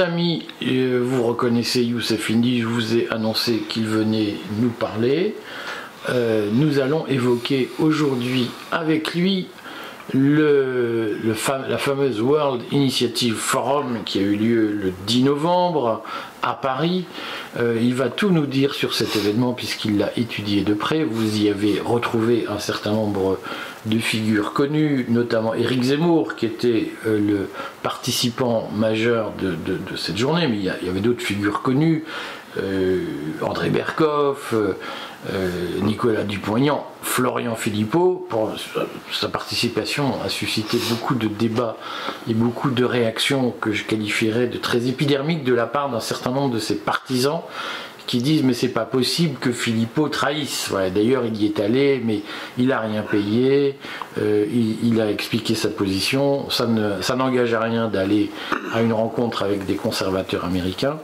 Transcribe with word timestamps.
amis, 0.00 0.46
euh, 0.62 1.00
vous 1.04 1.22
reconnaissez 1.22 1.82
Youssef 1.82 2.30
Indy, 2.30 2.60
je 2.60 2.66
vous 2.66 2.96
ai 2.96 3.08
annoncé 3.10 3.64
qu'il 3.68 3.86
venait 3.86 4.34
nous 4.58 4.70
parler. 4.70 5.34
Euh, 6.10 6.48
nous 6.52 6.78
allons 6.80 7.06
évoquer 7.06 7.70
aujourd'hui 7.78 8.50
avec 8.70 9.14
lui 9.14 9.48
le, 10.12 11.18
la 11.68 11.78
fameuse 11.78 12.20
World 12.20 12.62
Initiative 12.72 13.36
Forum 13.36 14.00
qui 14.04 14.18
a 14.18 14.22
eu 14.22 14.36
lieu 14.36 14.72
le 14.72 14.92
10 15.06 15.22
novembre 15.24 16.02
à 16.42 16.52
Paris. 16.54 17.06
Euh, 17.58 17.78
il 17.80 17.94
va 17.94 18.08
tout 18.08 18.30
nous 18.30 18.46
dire 18.46 18.74
sur 18.74 18.92
cet 18.92 19.16
événement 19.16 19.54
puisqu'il 19.54 19.98
l'a 19.98 20.10
étudié 20.18 20.62
de 20.62 20.74
près. 20.74 21.04
Vous 21.04 21.38
y 21.42 21.48
avez 21.48 21.80
retrouvé 21.80 22.46
un 22.48 22.58
certain 22.58 22.92
nombre 22.92 23.38
figures 24.00 24.52
connues, 24.52 25.06
notamment 25.08 25.54
Éric 25.54 25.82
Zemmour 25.82 26.36
qui 26.36 26.46
était 26.46 26.92
euh, 27.06 27.18
le 27.18 27.48
participant 27.82 28.70
majeur 28.74 29.32
de, 29.40 29.96
cette 29.96 30.16
journée, 30.16 30.46
mais 30.46 30.56
il 30.56 30.64
y, 30.64 30.88
avait 30.88 31.00
d'autres 31.00 31.22
figures 31.22 31.62
connues. 31.62 32.04
Euh, 32.56 33.00
André 33.42 33.68
Berkoff, 33.68 34.54
euh, 35.32 35.56
Nicolas 35.82 36.22
Dupont-Aignan, 36.22 36.86
Florian 37.02 37.56
Philippot, 37.56 38.28
sa 39.10 39.28
participation 39.28 40.14
a 40.22 40.28
suscité 40.28 40.78
beaucoup 40.90 41.14
de 41.14 41.28
débats 41.28 41.76
et 42.28 42.34
beaucoup 42.34 42.70
de 42.70 42.84
réactions 42.84 43.52
que 43.60 43.72
je 43.72 43.84
qualifierais 43.84 44.46
de 44.46 44.58
très 44.58 44.86
épidermiques 44.86 45.42
de 45.42 45.54
la 45.54 45.66
part 45.66 45.90
d'un 45.90 46.00
certain 46.00 46.30
nombre 46.30 46.54
de 46.54 46.58
ses 46.58 46.76
partisans 46.76 47.40
qui 48.06 48.18
disent 48.18 48.42
mais 48.42 48.52
c'est 48.52 48.68
pas 48.68 48.84
possible 48.84 49.38
que 49.38 49.52
Philippot 49.52 50.08
trahisse. 50.08 50.72
D'ailleurs 50.94 51.24
il 51.24 51.36
y 51.40 51.46
est 51.46 51.60
allé 51.60 52.02
mais 52.04 52.22
il 52.58 52.72
a 52.72 52.80
rien 52.80 53.02
payé, 53.02 53.76
euh, 54.18 54.44
il, 54.82 55.00
a 55.00 55.10
expliqué 55.10 55.54
sa 55.54 55.68
position, 55.68 56.48
ça 56.50 57.16
n'engage 57.16 57.54
à 57.54 57.60
rien 57.60 57.88
d'aller 57.88 58.30
à 58.72 58.82
une 58.82 58.92
rencontre 58.92 59.42
avec 59.42 59.66
des 59.66 59.74
conservateurs 59.74 60.44
américains. 60.44 60.98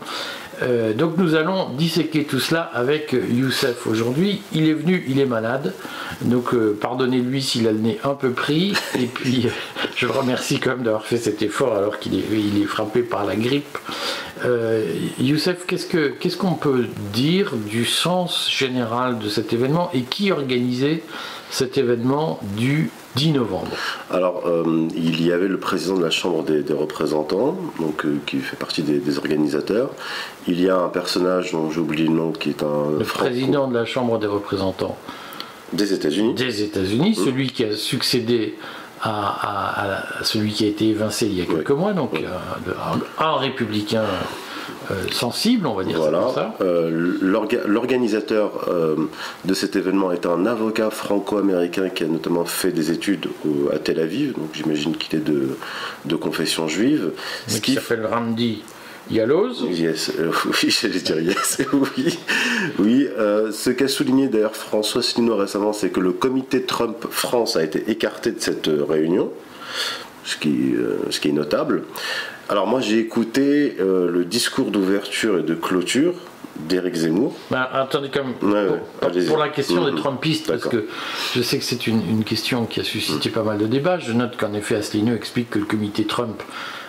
Euh, 0.63 0.93
donc 0.93 1.17
nous 1.17 1.35
allons 1.35 1.71
disséquer 1.71 2.25
tout 2.25 2.41
cela 2.41 2.63
avec 2.75 3.13
Youssef 3.13 3.87
aujourd'hui. 3.87 4.43
Il 4.53 4.69
est 4.69 4.75
venu, 4.75 5.05
il 5.09 5.19
est 5.19 5.27
malade, 5.27 5.73
donc 6.23 6.55
euh, 6.55 6.77
pardonnez-lui 6.81 7.43
s'il 7.43 7.67
a 7.67 7.73
le 7.73 7.79
nez 7.79 7.99
un 8.05 8.15
peu 8.15 8.31
pris. 8.31 8.75
Et 8.99 9.07
puis 9.15 9.49
je 9.97 10.07
le 10.07 10.13
remercie 10.13 10.59
quand 10.61 10.71
même 10.71 10.83
d'avoir 10.83 11.07
fait 11.07 11.19
cet 11.19 11.43
effort 11.43 11.77
alors 11.77 11.99
qu'il 11.99 12.15
est, 12.15 12.25
il 12.33 12.63
est 12.63 12.67
frappé 12.67 13.03
par 13.03 13.25
la 13.25 13.37
grippe. 13.37 13.79
Euh, 14.45 14.85
Youssef, 15.19 15.67
qu'est-ce 15.67 16.37
qu'on 16.37 16.55
peut 16.55 16.87
dire 17.13 17.55
du 17.55 17.85
sens 17.85 18.51
général 18.51 19.19
de 19.19 19.29
cet 19.29 19.53
événement 19.53 19.91
et 19.93 20.03
qui 20.03 20.33
organisait 20.33 21.03
cet 21.51 21.77
événement 21.79 22.39
du 22.57 22.91
10 23.17 23.33
novembre. 23.33 23.73
Alors, 24.11 24.47
euh, 24.47 24.89
il 24.95 25.25
y 25.25 25.33
avait 25.33 25.49
le 25.49 25.59
président 25.59 25.97
de 25.97 26.05
la 26.05 26.11
Chambre 26.11 26.45
des, 26.45 26.73
représentants, 26.73 27.57
donc, 27.81 28.05
euh, 28.05 28.19
qui 28.27 28.39
fait 28.39 28.57
partie 28.57 28.83
des, 28.83 29.19
organisateurs. 29.19 29.91
Il 30.47 30.61
y 30.61 30.71
a 30.71 30.77
un 30.77 30.89
personnage 30.89 31.53
dont 31.53 31.71
j'oublie 31.71 32.05
le 32.05 32.15
nom, 32.15 32.33
qui 32.33 32.51
est 32.51 32.63
un... 32.63 32.99
Le 32.99 33.05
président 33.05 33.69
de 33.69 33.75
la 33.75 33.85
Chambre 33.85 34.19
des 34.19 34.29
représentants. 34.29 34.97
Des 35.73 35.93
États-Unis. 35.93 36.35
Des 36.35 36.63
États-Unis, 36.63 37.11
mmh. 37.11 37.25
celui 37.25 37.51
qui 37.51 37.65
a 37.65 37.77
succédé 37.77 38.57
à, 39.03 40.03
celui 40.23 40.53
qui 40.53 40.65
a 40.65 40.69
été 40.69 40.89
évincé 40.89 41.27
il 41.27 41.39
y 41.39 41.43
a 41.43 41.47
quelques 41.47 41.71
mois, 41.71 41.93
donc 41.93 42.23
euh, 42.23 42.75
un 43.19 43.37
républicain 43.37 44.05
sensible, 45.13 45.67
on 45.67 45.75
va 45.75 45.85
dire 45.85 45.97
voilà. 45.97 46.55
Euh, 46.61 47.17
l'organisateur 47.67 48.69
euh, 48.69 48.97
de 49.45 49.55
cet 49.55 49.77
événement 49.77 50.13
est 50.13 50.27
un 50.27 50.47
avocat 50.47 50.91
franco-américain 50.91 51.89
qui 51.89 52.05
a 52.05 52.07
notamment 52.07 52.45
fait 52.45 52.73
des 52.73 52.91
études 52.91 53.29
à 53.73 53.79
Tel 53.79 54.01
Aviv, 54.01 54.35
donc 54.35 54.51
j'imagine 54.53 54.97
qu'il 54.97 55.19
est 55.19 55.23
de, 55.23 55.57
de, 56.05 56.17
confession 56.17 56.69
juive. 56.69 57.13
ce 57.47 57.61
qui 57.61 57.75
s'appelle 57.75 58.07
Randy. 58.07 58.63
Yaloz 59.11 59.65
Yes, 59.71 60.13
oui, 60.47 60.71
j'allais 60.71 61.01
dire 61.01 61.21
yes, 61.21 61.63
oui. 61.73 62.19
oui 62.79 63.09
ce 63.51 63.71
qu'a 63.71 63.89
souligné 63.89 64.29
d'ailleurs 64.29 64.55
François 64.55 65.01
Asselineau 65.01 65.37
récemment, 65.37 65.73
c'est 65.73 65.91
que 65.91 66.01
le 66.01 66.13
comité 66.13 66.63
Trump 66.63 67.07
France 67.11 67.57
a 67.57 67.65
été 67.65 67.91
écarté 67.91 68.31
de 68.31 68.41
cette 68.41 68.69
réunion, 68.69 69.31
ce 70.25 70.37
qui, 70.37 70.75
ce 71.11 71.19
qui 71.19 71.29
est 71.29 71.33
notable. 71.33 71.83
Alors 72.51 72.67
moi 72.67 72.81
j'ai 72.81 72.99
écouté 72.99 73.77
euh, 73.79 74.11
le 74.11 74.25
discours 74.25 74.73
d'ouverture 74.73 75.39
et 75.39 75.43
de 75.45 75.55
clôture 75.55 76.15
d'Éric 76.59 76.97
Zemmour. 76.97 77.37
Bah, 77.49 77.71
attendez 77.73 78.11
comme 78.11 78.35
pour, 78.35 78.49
la 79.39 79.49
question 79.51 79.85
des 79.85 79.93
mm-hmm. 79.93 79.95
Trumpistes, 79.95 80.49
parce 80.49 80.65
que 80.65 80.89
je 81.33 81.43
sais 81.43 81.59
que 81.59 81.65
c'est 81.65 81.87
une, 81.87 82.25
question 82.25 82.67
qui 82.67 82.81
a 82.81 82.85
suscité 82.85 83.29
mm. 83.29 83.33
pas 83.33 83.45
mal 83.45 83.59
de 83.59 83.67
débats. 83.67 84.01
Je 84.01 84.13
note 84.13 84.37
qu'en 84.37 84.53
effet 84.53 84.75
Asselineau 84.75 85.15
explique 85.15 85.51
que 85.51 85.61
le 85.61 85.65
comité 85.65 86.05
Trump 86.05 86.43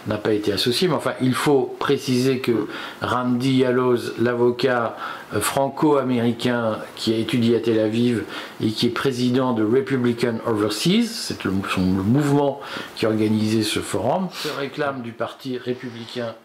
n'a 0.07 0.17
pas 0.17 0.33
été 0.33 0.51
associé, 0.51 0.87
mais 0.87 0.95
enfin, 0.95 1.13
il 1.21 1.33
faut 1.33 1.75
préciser 1.79 2.39
que 2.39 2.67
Randy 3.01 3.57
Yaloz, 3.57 4.15
l'avocat 4.19 4.97
euh, 5.33 5.39
franco-américain 5.39 6.79
qui 6.95 7.13
a 7.13 7.17
étudié 7.17 7.55
à 7.55 7.59
Tel 7.59 7.79
Aviv 7.79 8.23
et 8.61 8.69
qui 8.69 8.87
est 8.87 8.91
président 8.91 9.53
de 9.53 9.63
Republican 9.63 10.35
Overseas, 10.45 11.07
c'est 11.07 11.43
le, 11.43 11.51
mouvement 11.51 12.61
qui 12.95 13.05
a 13.05 13.09
organisé 13.09 13.63
ce 13.63 13.79
forum, 13.79 14.29
se 14.33 14.49
réclame 14.49 15.01
du 15.01 15.11
parti 15.11 15.57
républicain 15.57 16.35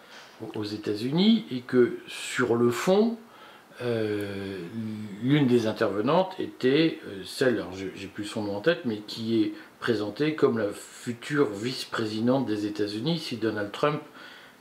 aux 0.55 0.65
États-Unis 0.65 1.47
et 1.51 1.61
que 1.61 1.99
sur 2.07 2.57
le 2.57 2.71
fond, 2.71 3.17
euh, 3.83 4.59
l'une 5.23 5.47
des 5.47 5.67
intervenantes 5.67 6.35
était 6.39 6.99
euh, 7.07 7.23
celle, 7.25 7.65
j'ai 7.75 8.07
plus 8.07 8.25
son 8.25 8.43
nom 8.45 8.57
en 8.57 8.61
tête, 8.61 8.81
mais 8.85 8.99
qui 9.07 9.43
est 9.43 9.53
comme 10.37 10.59
la 10.59 10.69
future 10.73 11.49
vice-présidente 11.51 12.47
des 12.47 12.67
États-Unis 12.67 13.19
si 13.19 13.37
Donald 13.37 13.71
Trump 13.73 14.01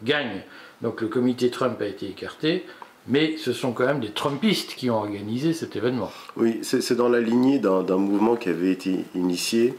gagne. 0.04 0.42
Donc 0.82 1.02
le 1.02 1.08
comité 1.08 1.50
Trump 1.50 1.82
a 1.82 1.86
été 1.86 2.08
écarté, 2.08 2.66
mais 3.08 3.38
ce 3.38 3.54
sont 3.54 3.72
quand 3.72 3.86
même 3.86 4.00
des 4.00 4.12
Trumpistes 4.12 4.76
qui 4.76 4.90
ont 4.90 4.98
organisé 4.98 5.54
cet 5.54 5.76
événement. 5.76 6.12
Oui, 6.36 6.60
c'est 6.62 6.96
dans 6.96 7.10
la 7.10 7.22
lignée 7.22 7.60
d'un 7.60 7.98
mouvement 7.98 8.36
qui 8.36 8.50
avait 8.50 8.72
été 8.72 9.06
initié 9.16 9.74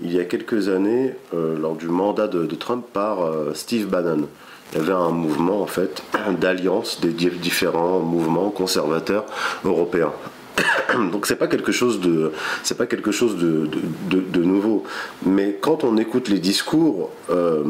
il 0.00 0.12
y 0.12 0.18
a 0.18 0.24
quelques 0.24 0.68
années 0.68 1.14
euh, 1.32 1.56
lors 1.58 1.76
du 1.76 1.86
mandat 1.86 2.26
de, 2.26 2.46
Trump 2.56 2.84
par 2.92 3.18
Steve 3.54 3.86
Bannon 3.86 4.28
il 4.72 4.78
y 4.78 4.80
avait 4.80 4.92
un 4.92 5.10
mouvement 5.10 5.60
en 5.60 5.66
fait 5.66 6.02
d'alliance 6.40 7.00
des 7.00 7.12
différents 7.12 8.00
mouvements 8.00 8.50
conservateurs 8.50 9.26
européens. 9.64 10.12
Donc 11.12 11.26
c'est 11.26 11.36
pas 11.36 11.46
quelque 11.46 11.72
chose 11.72 12.00
de 12.00 12.32
c'est 12.62 12.76
pas 12.76 12.86
quelque 12.86 13.10
chose 13.10 13.36
de, 13.36 13.68
de, 14.10 14.42
nouveau. 14.42 14.84
Mais 15.24 15.58
quand 15.60 15.84
on 15.84 15.96
écoute 15.96 16.28
les 16.28 16.38
discours, 16.38 17.10
euh, 17.30 17.62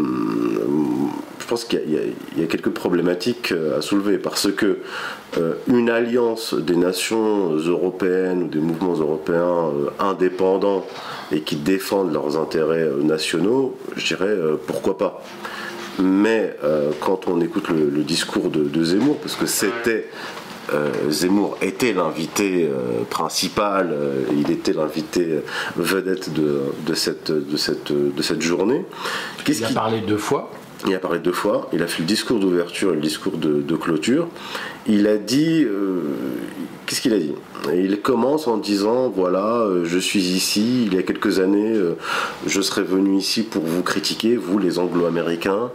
je 1.38 1.46
pense 1.46 1.64
qu'il 1.64 2.14
y, 2.36 2.42
a 2.42 2.46
quelques 2.46 2.70
problématiques 2.70 3.52
euh, 3.52 3.78
à 3.78 3.82
soulever 3.82 4.18
parce 4.18 4.50
que 4.50 4.78
euh, 5.38 5.54
une 5.66 5.90
alliance 5.90 6.54
des 6.54 6.76
nations 6.76 7.50
européennes 7.52 8.44
ou 8.44 8.48
des 8.48 8.58
mouvements 8.58 8.94
européens 8.94 9.70
indépendants 9.98 10.86
et 11.30 11.40
qui 11.40 11.56
défendent 11.56 12.12
leurs 12.12 12.38
intérêts 12.38 12.88
nationaux, 13.02 13.76
je 13.96 14.14
dirais 14.14 14.36
pourquoi 14.66 14.98
pas. 14.98 15.22
Mais 15.98 16.56
quand 17.00 17.28
on 17.28 17.40
écoute 17.42 17.68
le, 17.68 18.02
discours 18.02 18.48
de, 18.48 18.84
Zemmour, 18.84 19.18
parce 19.18 19.34
que 19.34 19.46
c'était 19.46 20.08
euh, 20.72 21.10
Zemmour 21.10 21.58
était 21.60 21.92
l'invité 21.92 22.68
euh, 22.70 23.04
principal, 23.08 23.96
il 24.36 24.50
était 24.50 24.72
l'invité 24.72 25.40
vedette 25.76 26.32
de, 26.32 26.94
cette, 26.94 27.30
de, 27.32 27.56
cette, 27.56 27.92
de 27.92 28.22
cette 28.22 28.42
journée. 28.42 28.84
Il 29.48 29.64
a 29.64 29.68
parlé 29.70 30.00
deux 30.00 30.18
fois 30.18 30.50
il 30.88 30.94
a 30.96 30.98
parlé 30.98 31.20
deux 31.20 31.30
fois, 31.30 31.70
il 31.72 31.80
a 31.80 31.86
fait 31.86 32.00
le 32.00 32.08
discours 32.08 32.40
d'ouverture 32.40 32.90
et 32.90 32.96
le 32.96 33.00
discours 33.00 33.38
de, 33.38 33.76
clôture. 33.76 34.26
Il 34.88 35.06
a 35.06 35.16
dit, 35.16 35.64
qu'est-ce 36.92 37.00
qu'il 37.00 37.14
a 37.14 37.18
dit? 37.18 37.32
Il 37.74 38.02
commence 38.02 38.46
en 38.46 38.58
disant 38.58 39.08
voilà, 39.08 39.62
euh, 39.62 39.86
je 39.86 39.98
suis 39.98 40.20
ici, 40.20 40.84
il 40.84 40.92
y 40.92 40.98
a 40.98 41.02
quelques 41.02 41.38
années, 41.38 41.72
euh, 41.72 41.94
je 42.46 42.60
serais 42.60 42.82
venu 42.82 43.16
ici 43.16 43.44
pour 43.44 43.62
vous 43.62 43.82
critiquer, 43.82 44.36
vous 44.36 44.58
les 44.58 44.78
anglo-américains. 44.78 45.70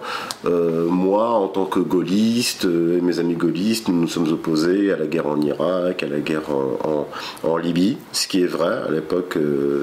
Euh, 0.46 0.86
moi, 0.88 1.30
en 1.30 1.48
tant 1.48 1.66
que 1.66 1.80
gaulliste, 1.80 2.66
et 2.66 3.02
mes 3.02 3.18
amis 3.18 3.34
gaullistes, 3.34 3.88
nous 3.88 4.00
nous 4.00 4.08
sommes 4.08 4.32
opposés 4.32 4.92
à 4.92 4.98
la 4.98 5.08
guerre 5.08 5.26
en 5.26 5.42
Irak, 5.42 6.04
à 6.04 6.08
la 6.08 6.20
guerre 6.20 6.52
en, 6.52 7.58
Libye, 7.58 7.98
ce 8.12 8.28
qui 8.28 8.44
est 8.44 8.48
vrai. 8.48 8.84
À 8.88 8.92
l'époque, 8.92 9.40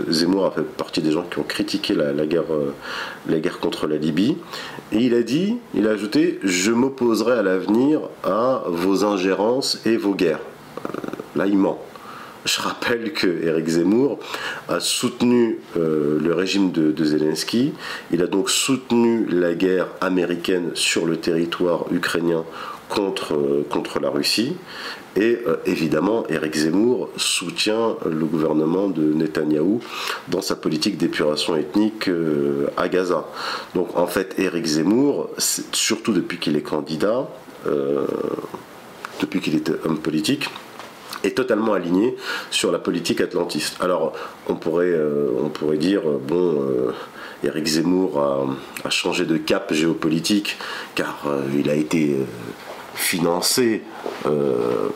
Zemmour 0.09 0.47
a 0.47 0.51
fait 0.53 0.63
partie 0.63 1.03
des 1.03 1.11
gens 1.11 1.25
qui 1.29 1.41
ont 1.41 1.45
critiqué 1.45 1.95
la, 1.95 2.13
guerre, 2.27 2.45
la 3.29 3.41
guerre 3.41 3.59
contre 3.59 3.89
la 3.89 3.97
Libye. 3.97 4.37
Et 4.93 4.99
il 4.99 5.15
a 5.15 5.25
dit, 5.25 5.57
il 5.75 5.89
a 5.89 5.91
ajouté, 5.91 6.39
je 6.45 6.71
m'opposerai 6.71 7.33
à 7.33 7.43
l'avenir 7.43 8.03
à 8.23 8.63
vos 8.69 9.05
ingérences 9.05 9.81
et 9.85 9.97
vos 9.97 10.15
guerres. 10.15 10.39
Là, 11.37 11.47
il 11.47 11.59
ment. 11.59 11.79
Je 12.45 12.61
rappelle 12.61 13.15
que 13.15 13.43
Eric 13.43 13.67
Zemmour 13.69 14.19
a 14.69 14.79
soutenu 14.79 15.61
euh, 15.79 16.19
le 16.21 16.35
régime 16.35 16.73
de, 16.73 17.05
Zelensky. 17.05 17.73
Il 18.13 18.21
a 18.23 18.27
donc 18.27 18.51
soutenu 18.51 19.25
la 19.27 19.55
guerre 19.55 19.89
américaine 20.03 20.71
sur 20.75 21.07
le 21.07 21.17
territoire 21.17 21.87
ukrainien 21.91 22.45
contre, 22.91 23.33
euh, 23.33 23.67
contre 23.71 23.99
la 23.99 24.11
Russie. 24.11 24.57
Et 25.17 25.39
euh, 25.47 25.57
évidemment, 25.65 26.25
Eric 26.29 26.55
Zemmour 26.55 27.09
soutient 27.17 27.97
le 28.05 28.27
gouvernement 28.27 28.89
de 28.89 29.03
Netanyahou 29.03 29.81
dans 30.29 30.43
sa 30.43 30.55
politique 30.55 30.99
d'épuration 30.99 31.57
ethnique 31.57 32.11
à 32.77 32.89
Gaza. 32.91 33.25
Donc 33.75 33.97
en 33.97 34.07
fait, 34.07 34.35
Eric 34.37 34.67
Zemmour, 34.67 35.31
surtout 35.39 36.13
depuis 36.13 36.39
qu'il 36.39 36.57
est 36.57 36.63
candidat, 36.63 37.27
depuis 39.21 39.41
qu'il 39.41 39.55
est 39.55 39.71
homme 39.87 39.99
politique, 39.99 40.51
est 41.25 41.37
totalement 41.37 41.73
aligné 41.73 42.17
sur 42.51 42.71
la 42.71 42.79
politique 42.79 43.21
atlantiste. 43.21 43.77
Alors, 43.81 44.13
on 44.49 44.55
pourrait, 44.55 44.93
euh, 44.93 45.31
on 45.43 45.49
pourrait 45.49 45.79
dire, 45.79 46.09
euh, 46.09 46.21
bon, 46.23 46.63
euh, 46.63 46.93
Eric 47.43 47.67
Zemmour 47.67 48.21
a, 48.85 48.91
changé 48.91 49.25
de 49.25 49.37
cap 49.37 49.73
géopolitique 49.73 50.57
car 50.95 51.27
il 51.59 51.69
a 51.69 51.75
été 51.75 52.17
financé 52.95 53.83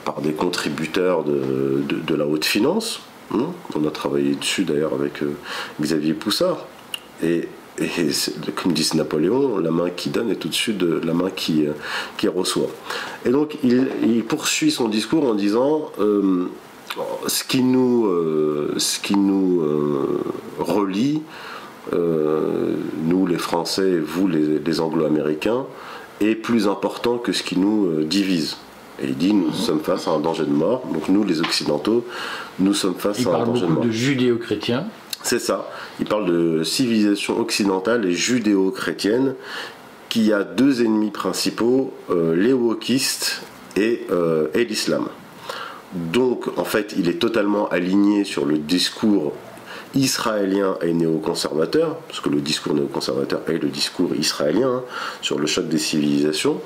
par 0.05 0.21
des 0.23 0.33
contributeurs 0.33 1.25
de, 1.25 2.15
la 2.15 2.27
haute 2.27 2.47
finance. 2.47 3.01
Hein. 3.35 3.49
on 3.75 3.87
a 3.87 3.91
travaillé 3.91 4.35
dessus 4.35 4.65
d'ailleurs 4.65 4.95
avec 4.95 5.21
Xavier 5.81 6.15
Poussard. 6.15 6.67
Et 7.23 7.49
et 7.81 8.11
comme 8.55 8.73
dit 8.73 8.91
Napoléon, 8.95 9.59
la 9.59 9.71
main 9.71 9.91
qui 9.91 10.11
donne 10.11 10.31
est 10.31 10.45
au-dessus 10.45 10.73
de 10.73 11.01
la 11.05 11.15
main 11.15 11.31
qui, 11.31 11.67
euh, 11.67 11.73
qui 12.17 12.29
reçoit. 12.29 12.71
Et 13.25 13.31
donc 13.31 13.57
il, 13.63 14.25
poursuit 14.25 14.71
son 14.71 14.89
discours 14.89 15.25
en 15.27 15.35
disant 15.35 15.91
euh, 16.01 16.49
ce 17.27 17.45
qui 17.45 17.63
nous, 17.63 18.07
euh, 18.07 18.75
ce 18.79 18.99
qui 18.99 19.17
nous 19.17 19.63
relie, 20.59 21.23
nous 21.93 23.27
les 23.27 23.39
Français 23.39 23.91
et 23.91 23.99
vous 23.99 24.29
les, 24.29 24.81
Anglo-Américains, 24.81 25.65
est 26.21 26.35
plus 26.35 26.67
important 26.67 27.19
que 27.19 27.33
ce 27.33 27.43
qui 27.43 27.59
nous 27.59 28.03
divise. 28.03 28.57
Et 29.01 29.07
il 29.07 29.17
dit 29.17 29.33
nous 29.33 29.53
sommes 29.53 29.81
face 29.81 30.09
à 30.09 30.11
un 30.11 30.19
danger 30.19 30.45
de 30.45 30.53
mort. 30.53 30.83
Donc 30.93 31.09
nous 31.09 31.25
les 31.25 31.41
Occidentaux, 31.41 32.05
nous 32.59 32.75
sommes 32.75 32.97
face 32.97 33.25
à 33.27 33.31
un 33.31 33.45
danger 33.45 33.45
de 33.45 33.47
mort. 33.47 33.57
Il 33.57 33.63
parle 33.63 33.75
beaucoup 33.75 33.87
de 33.87 33.93
judéo-chrétiens. 33.93 34.87
C'est 35.29 35.41
ça. 35.41 35.69
Il 36.01 36.07
parle 36.07 36.25
de 36.25 36.65
civilisation 36.65 37.39
occidentale 37.39 38.07
et 38.07 38.13
judéo-chrétienne 38.13 39.35
qui 40.09 40.33
a 40.33 40.43
deux 40.43 40.83
ennemis 40.83 41.11
principaux, 41.11 41.93
euh, 42.09 42.35
les 42.35 42.55
wokistes 42.55 43.43
euh, 43.77 44.49
et, 44.55 44.65
l'islam. 44.65 45.07
Donc, 45.93 46.47
en 46.57 46.65
fait, 46.65 46.95
il 46.97 47.11
est 47.11 47.19
totalement 47.19 47.69
aligné 47.69 48.25
sur 48.25 48.47
le 48.47 48.57
discours 48.57 49.35
israélien 49.95 50.79
et 50.81 50.95
néoconservateur, 50.95 51.97
parce 52.09 52.21
que 52.21 52.31
le 52.31 52.41
discours 52.41 52.73
néoconservateur 52.73 53.43
est 53.49 53.63
le 53.63 53.69
discours 53.69 54.15
israélien 54.15 54.77
hein, 54.77 54.83
sur 55.21 55.39
le 55.39 55.47
choc 55.47 55.69
des 55.69 55.77
civilisations. 55.77 56.59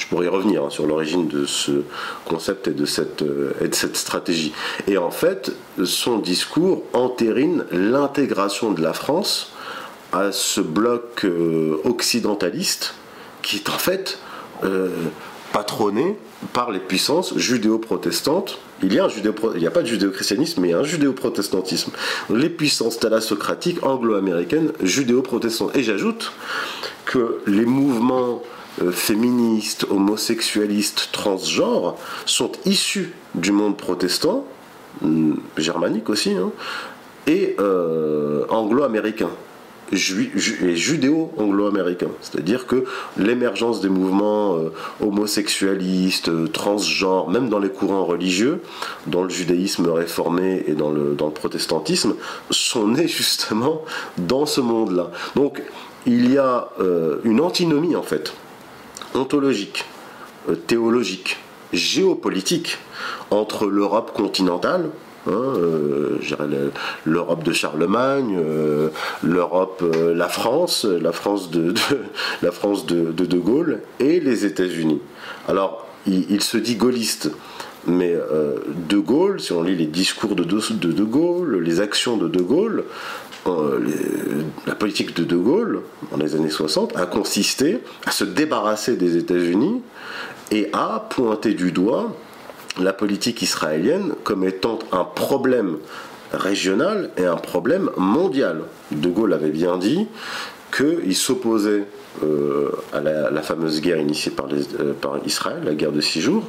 Je 0.00 0.06
pourrais 0.06 0.24
y 0.24 0.28
revenir 0.30 0.64
hein, 0.64 0.70
sur 0.70 0.86
l'origine 0.86 1.28
de 1.28 1.44
ce 1.44 1.82
concept 2.24 2.68
et 2.68 2.70
de, 2.70 2.86
cette, 2.86 3.20
euh, 3.20 3.52
et 3.60 3.68
de 3.68 3.74
cette 3.74 3.98
stratégie. 3.98 4.54
Et 4.88 4.96
en 4.96 5.10
fait, 5.10 5.52
son 5.84 6.16
discours 6.16 6.82
entérine 6.94 7.66
l'intégration 7.70 8.72
de 8.72 8.80
la 8.80 8.94
France 8.94 9.52
à 10.12 10.32
ce 10.32 10.62
bloc 10.62 11.24
euh, 11.24 11.76
occidentaliste 11.84 12.94
qui 13.42 13.56
est 13.56 13.68
en 13.68 13.78
fait 13.78 14.18
euh, 14.64 14.88
patronné 15.52 16.16
par 16.54 16.70
les 16.70 16.80
puissances 16.80 17.36
judéo-protestantes. 17.36 18.58
Il 18.82 18.94
y 18.94 18.98
a, 18.98 19.06
il 19.06 19.60
n'y 19.60 19.66
a 19.66 19.70
pas 19.70 19.82
de 19.82 19.86
judéo-christianisme, 19.86 20.62
mais 20.62 20.68
il 20.68 20.70
y 20.70 20.74
a 20.74 20.78
un 20.78 20.84
judéo-protestantisme. 20.84 21.92
Les 22.30 22.48
puissances 22.48 22.98
thalassocratiques 22.98 23.84
anglo-américaines 23.84 24.72
judéo-protestantes. 24.82 25.76
Et 25.76 25.82
j'ajoute 25.82 26.32
que 27.04 27.42
les 27.46 27.66
mouvements 27.66 28.40
euh, 28.82 28.92
féministes, 28.92 29.86
homosexualistes, 29.90 31.10
transgenres 31.12 31.96
sont 32.24 32.52
issus 32.64 33.12
du 33.34 33.52
monde 33.52 33.76
protestant, 33.76 34.46
mm, 35.02 35.34
germanique 35.56 36.08
aussi, 36.08 36.32
hein, 36.32 36.50
et 37.26 37.56
euh, 37.58 38.44
anglo-américain 38.48 39.30
et 39.92 39.96
judéo-anglo-américain. 39.96 42.10
C'est-à-dire 42.20 42.68
que 42.68 42.84
l'émergence 43.16 43.80
des 43.80 43.88
mouvements 43.88 44.56
euh, 44.56 44.72
homosexualistes, 45.00 46.52
transgenres, 46.52 47.28
même 47.28 47.48
dans 47.48 47.58
les 47.58 47.70
courants 47.70 48.04
religieux, 48.04 48.62
dans 49.08 49.24
le 49.24 49.30
judaïsme 49.30 49.88
réformé 49.88 50.62
et 50.68 50.74
dans 50.74 50.92
le, 50.92 51.14
dans 51.14 51.26
le 51.26 51.32
protestantisme, 51.32 52.14
sont 52.50 52.86
nés 52.86 53.08
justement 53.08 53.82
dans 54.16 54.46
ce 54.46 54.60
monde-là. 54.60 55.10
Donc 55.34 55.60
il 56.06 56.32
y 56.32 56.38
a 56.38 56.68
une 57.24 57.40
antinomie 57.40 57.94
en 57.94 58.02
fait 58.02 58.32
ontologique, 59.14 59.84
euh, 60.48 60.54
théologique, 60.54 61.38
géopolitique 61.72 62.78
entre 63.30 63.66
l'Europe 63.66 64.12
continentale, 64.12 64.90
hein, 65.26 65.32
euh, 65.32 66.18
l'Europe 67.04 67.44
de 67.44 67.52
Charlemagne, 67.52 68.36
euh, 68.38 68.88
l'Europe, 69.22 69.84
la 70.14 70.28
France, 70.28 70.84
la 70.84 71.12
France 71.12 71.50
de, 71.50 71.74
de, 72.42 73.38
Gaulle 73.38 73.80
et 74.00 74.20
les 74.20 74.44
États-Unis. 74.44 75.00
Alors, 75.48 75.86
il, 76.06 76.42
se 76.42 76.56
dit 76.56 76.76
gaulliste. 76.76 77.30
Mais 77.86 78.14
De 78.88 78.98
Gaulle, 78.98 79.40
si 79.40 79.52
on 79.52 79.62
lit 79.62 79.74
les 79.74 79.86
discours 79.86 80.34
de 80.34 80.44
de, 80.44 81.04
Gaulle, 81.04 81.60
les 81.60 81.80
actions 81.80 82.18
de 82.18 82.28
De 82.28 82.42
Gaulle, 82.42 82.84
la 83.46 84.74
politique 84.74 85.14
de 85.16 85.24
De 85.24 85.36
Gaulle, 85.36 85.80
dans 86.10 86.18
les 86.18 86.34
années 86.34 86.50
60, 86.50 86.96
a 86.96 87.06
consisté 87.06 87.80
à 88.06 88.10
se 88.10 88.24
débarrasser 88.24 88.96
des 88.96 89.16
États-Unis 89.16 89.82
et 90.50 90.68
à 90.72 91.06
pointer 91.10 91.54
du 91.54 91.72
doigt 91.72 92.14
la 92.78 92.92
politique 92.92 93.42
israélienne 93.42 94.14
comme 94.24 94.44
étant 94.44 94.78
un 94.92 95.04
problème 95.04 95.78
régional 96.32 97.10
et 97.16 97.24
un 97.24 97.36
problème 97.36 97.90
mondial. 97.96 98.62
De 98.92 99.08
Gaulle 99.08 99.32
avait 99.32 99.50
bien 99.50 99.78
dit 99.78 100.06
qu'il 100.76 101.16
s'opposait 101.16 101.84
euh, 102.22 102.70
à 102.92 103.00
la, 103.00 103.42
fameuse 103.42 103.80
guerre 103.80 103.98
initiée 103.98 104.30
par, 104.30 104.46
euh, 104.52 104.92
par, 105.00 105.18
Israël, 105.26 105.62
la 105.64 105.74
guerre 105.74 105.92
de 105.92 106.00
six 106.00 106.20
jours, 106.20 106.44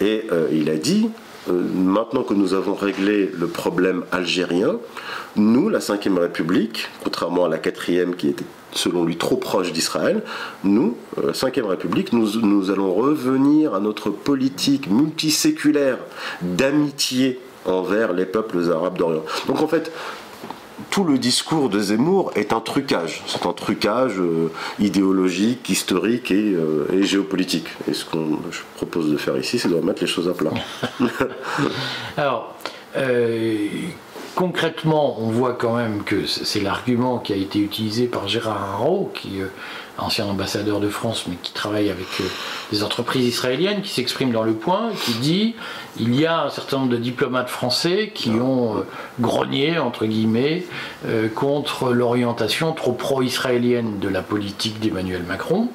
et 0.00 0.26
il 0.50 0.68
a 0.70 0.76
dit 0.76 1.08
euh, 1.08 1.31
maintenant 1.48 2.22
que 2.22 2.34
nous 2.34 2.54
avons 2.54 2.74
réglé 2.74 3.30
le 3.36 3.46
problème 3.46 4.04
algérien, 4.12 4.76
nous, 5.36 5.68
la 5.68 5.78
Ve 5.78 6.18
République, 6.18 6.88
contrairement 7.02 7.46
à 7.46 7.48
la 7.48 7.58
quatrième 7.58 8.14
qui 8.14 8.28
était 8.28 8.44
selon 8.72 9.04
lui 9.04 9.16
trop 9.16 9.36
proche 9.36 9.72
d'Israël, 9.72 10.22
nous, 10.64 10.96
euh, 11.18 11.32
Ve 11.32 11.66
République, 11.66 12.12
nous, 12.12 12.40
nous 12.40 12.70
allons 12.70 12.94
revenir 12.94 13.74
à 13.74 13.80
notre 13.80 14.10
politique 14.10 14.90
multiséculaire 14.90 15.98
d'amitié 16.42 17.40
envers 17.64 18.12
les 18.12 18.26
peuples 18.26 18.72
arabes 18.72 18.98
d'Orient. 18.98 19.24
Donc 19.46 19.62
en 19.62 19.68
fait, 19.68 19.92
tout 20.92 21.04
le 21.04 21.18
discours 21.18 21.70
de 21.70 21.80
Zemmour 21.80 22.32
est 22.36 22.52
un 22.52 22.60
trucage. 22.60 23.22
C'est 23.26 23.46
un 23.46 23.54
trucage 23.54 24.18
euh, 24.18 24.52
idéologique, 24.78 25.70
historique 25.70 26.30
euh, 26.30 26.84
et, 26.92 27.02
géopolitique. 27.02 27.66
Et 27.88 27.94
ce 27.94 28.04
qu'on 28.04 28.38
je 28.50 28.60
propose 28.76 29.10
de 29.10 29.16
faire 29.16 29.38
ici, 29.38 29.58
c'est 29.58 29.70
de 29.70 29.74
remettre 29.74 30.02
les 30.02 30.06
choses 30.06 30.28
à 30.28 30.34
plat. 30.34 30.50
Alors, 32.18 32.54
euh, 32.96 33.68
concrètement, 34.34 35.18
on 35.18 35.30
voit 35.30 35.54
quand 35.54 35.76
même 35.76 36.04
que 36.04 36.26
c'est 36.26 36.60
l'argument 36.60 37.18
qui 37.18 37.32
a 37.32 37.36
été 37.36 37.58
utilisé 37.58 38.06
par 38.06 38.28
Gérard 38.28 38.62
Haro, 38.62 39.10
qui 39.14 39.40
ancien 39.98 40.26
ambassadeur 40.26 40.80
de 40.80 40.88
France, 40.88 41.24
mais 41.28 41.36
qui 41.42 41.52
travaille 41.52 41.90
avec 41.90 42.06
euh, 42.20 42.24
des 42.70 42.82
entreprises 42.82 43.26
israéliennes, 43.26 43.82
qui 43.82 43.90
s'exprime 43.90 44.32
dans 44.32 44.42
le 44.42 44.54
point, 44.54 44.90
qui 45.04 45.12
dit 45.14 45.54
il 46.00 46.18
y 46.18 46.24
a 46.24 46.44
un 46.44 46.50
certain 46.50 46.78
nombre 46.78 46.92
de 46.92 46.96
diplomates 46.96 47.50
français 47.50 48.10
qui 48.14 48.32
ah. 48.34 48.42
ont 48.42 48.78
euh, 48.78 48.82
grogné, 49.20 49.78
entre 49.78 50.06
guillemets, 50.06 50.64
euh, 51.06 51.28
contre 51.28 51.92
l'orientation 51.92 52.72
trop 52.72 52.92
pro-israélienne 52.92 53.98
de 53.98 54.08
la 54.08 54.22
politique 54.22 54.80
d'Emmanuel 54.80 55.22
Macron, 55.24 55.68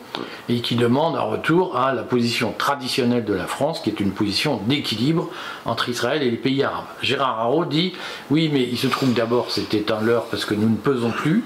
et 0.49 0.61
qui 0.61 0.75
demandent 0.75 1.15
un 1.15 1.21
retour 1.21 1.77
à 1.77 1.93
la 1.93 2.03
position 2.03 2.53
traditionnelle 2.57 3.25
de 3.25 3.33
la 3.33 3.45
France, 3.45 3.81
qui 3.81 3.89
est 3.89 3.99
une 3.99 4.11
position 4.11 4.59
d'équilibre 4.65 5.29
entre 5.65 5.89
Israël 5.89 6.23
et 6.23 6.31
les 6.31 6.37
pays 6.37 6.63
arabes. 6.63 6.85
Gérard 7.01 7.39
Haro 7.39 7.65
dit 7.65 7.93
oui, 8.31 8.49
mais 8.51 8.63
il 8.63 8.77
se 8.77 8.87
trouve 8.87 9.13
d'abord 9.13 9.51
c'était 9.51 9.91
un 9.91 10.01
leurre 10.01 10.25
parce 10.25 10.45
que 10.45 10.55
nous 10.55 10.69
ne 10.69 10.75
pesons 10.75 11.11
plus, 11.11 11.43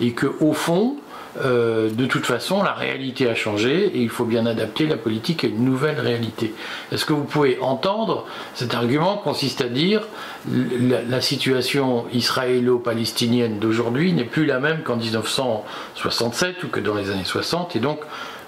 et 0.00 0.12
que 0.12 0.26
au 0.40 0.52
fond, 0.52 0.96
euh, 1.44 1.90
de 1.90 2.06
toute 2.06 2.26
façon, 2.26 2.62
la 2.62 2.72
réalité 2.72 3.28
a 3.28 3.34
changé 3.34 3.86
et 3.86 3.98
il 3.98 4.08
faut 4.08 4.24
bien 4.24 4.46
adapter 4.46 4.86
la 4.86 4.96
politique 4.96 5.44
à 5.44 5.48
une 5.48 5.64
nouvelle 5.64 6.00
réalité. 6.00 6.54
Est-ce 6.92 7.04
que 7.04 7.12
vous 7.12 7.24
pouvez 7.24 7.58
entendre 7.60 8.26
cet 8.54 8.74
argument 8.74 9.16
consiste 9.16 9.60
à 9.60 9.68
dire 9.68 10.02
la, 10.50 11.02
la 11.02 11.20
situation 11.20 12.06
israélo-palestinienne 12.12 13.58
d'aujourd'hui 13.58 14.12
n'est 14.12 14.24
plus 14.24 14.46
la 14.46 14.60
même 14.60 14.82
qu'en 14.82 14.96
1967 14.96 16.64
ou 16.64 16.68
que 16.68 16.80
dans 16.80 16.94
les 16.94 17.10
années 17.10 17.24
60 17.24 17.76
et 17.76 17.80
donc 17.80 18.00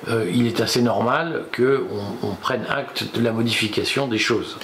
euh, 0.08 0.30
il 0.32 0.46
est 0.46 0.60
assez 0.60 0.80
normal 0.82 1.44
qu'on 1.54 1.80
on 2.22 2.34
prenne 2.34 2.64
acte 2.68 3.14
de 3.14 3.22
la 3.22 3.32
modification 3.32 4.08
des 4.08 4.18
choses. 4.18 4.56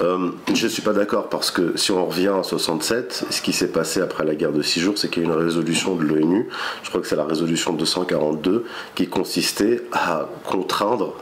Euh, 0.00 0.30
je 0.54 0.64
ne 0.64 0.70
suis 0.70 0.82
pas 0.82 0.92
d'accord 0.92 1.28
parce 1.28 1.50
que 1.50 1.76
si 1.76 1.92
on 1.92 2.06
revient 2.06 2.30
en 2.30 2.42
67, 2.42 3.26
ce 3.30 3.42
qui 3.42 3.52
s'est 3.52 3.68
passé 3.68 4.00
après 4.00 4.24
la 4.24 4.34
guerre 4.34 4.52
de 4.52 4.62
six 4.62 4.80
jours, 4.80 4.96
c'est 4.96 5.08
qu'il 5.08 5.24
y 5.24 5.26
a 5.26 5.28
eu 5.28 5.32
une 5.32 5.38
résolution 5.38 5.94
de 5.94 6.04
l'ONU, 6.04 6.48
je 6.82 6.88
crois 6.88 7.00
que 7.00 7.06
c'est 7.06 7.16
la 7.16 7.24
résolution 7.24 7.72
242, 7.72 8.64
qui 8.94 9.08
consistait 9.08 9.82
à 9.92 10.28
contraindre, 10.44 11.14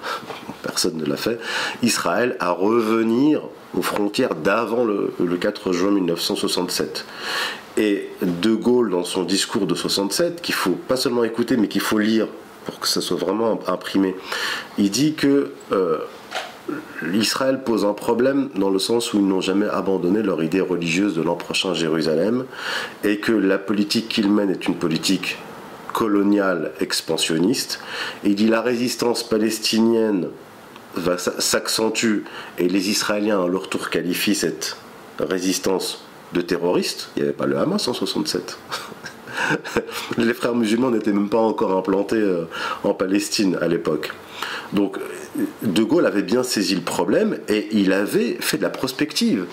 personne 0.63 0.97
ne 0.97 1.05
l'a 1.05 1.17
fait, 1.17 1.41
Israël 1.83 2.37
à 2.39 2.51
revenir 2.51 3.43
aux 3.77 3.83
frontières 3.83 4.35
d'avant 4.35 4.85
le, 4.85 5.37
4 5.37 5.73
juin 5.73 5.91
1967. 5.91 7.05
Et 7.79 8.09
De 8.23 8.55
Gaulle, 8.55 8.91
dans 8.91 9.05
son 9.05 9.23
discours 9.23 9.67
de 9.67 9.75
67, 9.75 10.41
qu'il 10.41 10.55
faut 10.55 10.71
pas 10.71 10.97
seulement 10.97 11.25
écouter, 11.25 11.57
mais 11.59 11.69
qu'il 11.69 11.83
faut 11.83 11.99
lire 11.99 12.27
pour 12.67 12.81
que 12.81 12.89
ça 12.89 13.01
soit 13.01 13.17
vraiment 13.17 13.59
imprimé, 13.67 14.15
il 14.77 14.91
dit 14.91 15.15
que 15.15 15.53
euh, 15.73 15.99
Israël 17.15 17.63
pose 17.65 17.85
un 17.85 17.93
problème 17.93 18.49
dans 18.57 18.71
le 18.71 18.79
sens 18.79 19.15
où 19.15 19.19
ils 19.19 19.27
n'ont 19.27 19.41
jamais 19.41 19.67
abandonné 19.67 20.23
leur 20.23 20.43
idée 20.43 20.61
religieuse 20.61 21.15
de 21.15 21.23
l'an 21.23 21.37
prochain 21.37 21.75
Jérusalem 21.75 22.45
et 23.05 23.19
que 23.19 23.33
la 23.33 23.59
politique 23.59 24.09
qu'ils 24.09 24.31
mènent 24.31 24.51
est 24.51 24.67
une 24.67 24.77
politique 24.77 25.39
coloniale 25.93 26.73
expansionniste. 26.81 27.81
Il 28.25 28.35
dit 28.35 28.49
la 28.49 28.61
résistance 28.61 29.23
palestinienne 29.23 30.29
s'accentue 31.39 32.25
et 32.59 32.69
les 32.69 32.91
Israéliens 32.91 33.43
à 33.43 33.49
leur 33.49 33.69
tour 33.69 33.91
qualifient 33.91 34.35
cette 34.35 34.77
résistance 35.19 36.05
de 36.33 36.41
terroriste. 36.41 37.11
Il 37.17 37.23
n'y 37.23 37.29
avait 37.29 37.37
pas 37.37 37.47
le 37.47 37.59
Hamas 37.59 37.87
en 37.89 37.95
67. 37.95 38.59
les 40.19 40.35
frères 40.35 40.55
musulmans 40.55 40.91
n'étaient 40.91 41.13
même 41.13 41.29
pas 41.29 41.39
encore 41.39 41.77
implantés 41.77 42.17
euh, 42.17 42.45
en 42.85 42.95
Palestine 42.95 43.57
à 43.61 43.69
l'époque. 43.69 44.13
Donc 44.73 44.99
De 45.63 45.83
Gaulle 45.83 46.07
avait 46.07 46.23
bien 46.23 46.43
saisi 46.43 46.75
le 46.75 46.81
problème 46.81 47.39
et 47.49 47.69
il 47.73 47.93
avait 47.93 48.37
fait 48.41 48.59
de 48.59 48.63
la 48.63 48.71
prospective. 48.71 49.47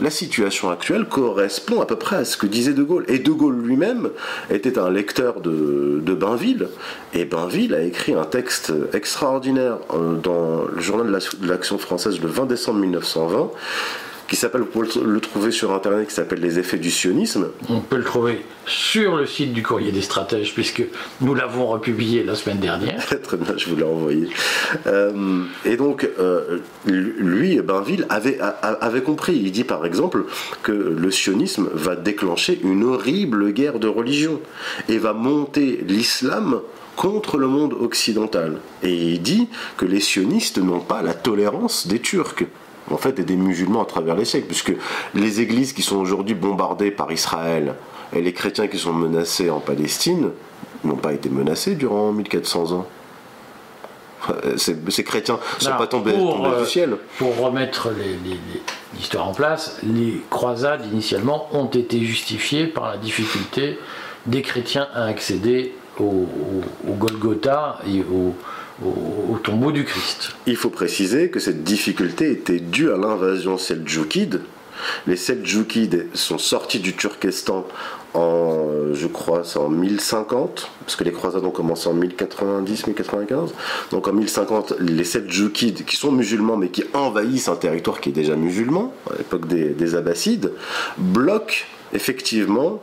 La 0.00 0.10
situation 0.10 0.70
actuelle 0.70 1.06
correspond 1.06 1.80
à 1.80 1.86
peu 1.86 1.96
près 1.96 2.16
à 2.16 2.24
ce 2.24 2.36
que 2.36 2.46
disait 2.46 2.72
De 2.72 2.82
Gaulle. 2.82 3.04
Et 3.08 3.18
De 3.18 3.30
Gaulle 3.30 3.60
lui-même 3.60 4.10
était 4.50 4.78
un 4.78 4.90
lecteur 4.90 5.40
de, 5.40 6.00
de 6.04 6.14
Bainville. 6.14 6.68
Et 7.12 7.24
Bainville 7.24 7.74
a 7.74 7.82
écrit 7.82 8.14
un 8.14 8.24
texte 8.24 8.72
extraordinaire 8.92 9.78
euh, 9.92 10.14
dans 10.16 10.64
le 10.64 10.80
journal 10.80 11.06
de 11.06 11.48
l'Action 11.48 11.78
française 11.78 12.20
le 12.20 12.28
20 12.28 12.46
décembre 12.46 12.80
1920 12.80 13.50
qui 14.28 14.36
s'appelle, 14.36 14.62
vous 14.62 14.66
pouvez 14.66 14.88
le 15.04 15.20
trouver 15.20 15.50
sur 15.50 15.72
internet, 15.72 16.08
qui 16.08 16.14
s'appelle 16.14 16.40
Les 16.40 16.58
effets 16.58 16.78
du 16.78 16.90
sionisme. 16.90 17.48
On 17.68 17.80
peut 17.80 17.96
le 17.96 18.04
trouver 18.04 18.44
sur 18.66 19.16
le 19.16 19.26
site 19.26 19.52
du 19.52 19.62
Courrier 19.62 19.92
des 19.92 20.00
stratèges, 20.00 20.54
puisque 20.54 20.82
nous 21.20 21.34
l'avons 21.34 21.66
republié 21.66 22.22
la 22.22 22.34
semaine 22.34 22.58
dernière. 22.58 23.04
Très 23.22 23.36
bien, 23.36 23.54
je 23.56 23.68
vous 23.68 23.76
l'ai 23.76 23.84
envoyé. 23.84 24.28
Euh, 24.86 25.42
et 25.64 25.76
donc, 25.76 26.08
euh, 26.18 26.58
lui, 26.86 27.60
Bainville, 27.60 28.06
avait, 28.08 28.38
avait 28.40 29.02
compris. 29.02 29.34
Il 29.36 29.52
dit 29.52 29.64
par 29.64 29.84
exemple 29.84 30.24
que 30.62 30.72
le 30.72 31.10
sionisme 31.10 31.68
va 31.74 31.96
déclencher 31.96 32.60
une 32.62 32.84
horrible 32.84 33.52
guerre 33.52 33.78
de 33.78 33.88
religion 33.88 34.40
et 34.88 34.98
va 34.98 35.12
monter 35.12 35.84
l'islam 35.86 36.60
contre 36.96 37.38
le 37.38 37.48
monde 37.48 37.74
occidental. 37.74 38.60
Et 38.82 38.94
il 38.94 39.22
dit 39.22 39.48
que 39.76 39.84
les 39.84 40.00
sionistes 40.00 40.58
n'ont 40.58 40.80
pas 40.80 41.02
la 41.02 41.14
tolérance 41.14 41.86
des 41.86 41.98
Turcs 41.98 42.44
en 42.90 42.96
fait, 42.96 43.18
et 43.18 43.24
des 43.24 43.36
musulmans 43.36 43.82
à 43.82 43.86
travers 43.86 44.14
les 44.14 44.24
siècles, 44.24 44.46
puisque 44.46 44.72
les 45.14 45.40
églises 45.40 45.72
qui 45.72 45.82
sont 45.82 45.96
aujourd'hui 45.96 46.34
bombardées 46.34 46.90
par 46.90 47.10
Israël 47.12 47.74
et 48.12 48.20
les 48.20 48.32
chrétiens 48.32 48.68
qui 48.68 48.78
sont 48.78 48.92
menacés 48.92 49.50
en 49.50 49.60
Palestine 49.60 50.30
n'ont 50.84 50.96
pas 50.96 51.12
été 51.12 51.28
menacés 51.28 51.74
durant 51.74 52.12
1400 52.12 52.72
ans. 52.72 52.86
Ces, 54.56 55.04
chrétiens 55.04 55.38
ne 55.58 55.64
sont 55.64 55.76
pas 55.76 55.86
tombés, 55.86 56.12
du 56.12 56.18
euh, 56.18 56.64
ciel. 56.64 56.96
Pour 57.18 57.36
remettre 57.38 57.90
l'histoire 58.96 59.28
en 59.28 59.34
place, 59.34 59.78
les 59.82 60.22
croisades 60.30 60.86
initialement 60.90 61.48
ont 61.52 61.66
été 61.66 62.00
justifiées 62.00 62.66
par 62.66 62.88
la 62.88 62.96
difficulté 62.96 63.78
des 64.24 64.40
chrétiens 64.40 64.88
à 64.94 65.04
accéder 65.04 65.74
au, 66.00 66.26
au 66.88 66.92
Golgotha 66.94 67.80
et 67.86 68.00
au, 68.00 68.34
au, 68.82 69.38
tombeau 69.38 69.72
du 69.72 69.84
Christ. 69.84 70.32
Il 70.46 70.56
faut 70.56 70.70
préciser 70.70 71.30
que 71.30 71.40
cette 71.40 71.62
difficulté 71.62 72.30
était 72.30 72.60
due 72.60 72.90
à 72.90 72.96
l'invasion 72.96 73.58
seldjoukide. 73.58 74.40
Les 75.06 75.16
Seldjoukides 75.16 76.06
sont 76.14 76.38
sortis 76.38 76.80
du 76.80 76.94
Turkestan 76.94 77.66
en, 78.14 78.92
je 78.92 79.06
crois, 79.06 79.42
en 79.56 79.68
1050, 79.68 80.70
parce 80.80 80.96
que 80.96 81.04
les 81.04 81.12
croisades 81.12 81.44
ont 81.44 81.50
commencé 81.50 81.88
en 81.88 81.94
1090-1095. 81.94 83.50
Donc 83.90 84.08
en 84.08 84.12
1050, 84.12 84.74
les 84.80 85.04
Seldjoukides, 85.04 85.84
qui 85.84 85.96
sont 85.96 86.12
musulmans 86.12 86.56
mais 86.56 86.68
qui 86.68 86.84
envahissent 86.92 87.48
un 87.48 87.56
territoire 87.56 88.00
qui 88.00 88.10
est 88.10 88.12
déjà 88.12 88.36
musulman, 88.36 88.92
à 89.10 89.16
l'époque 89.16 89.46
des, 89.46 89.94
Abbassides, 89.94 90.52
bloquent 90.98 91.64
effectivement 91.92 92.80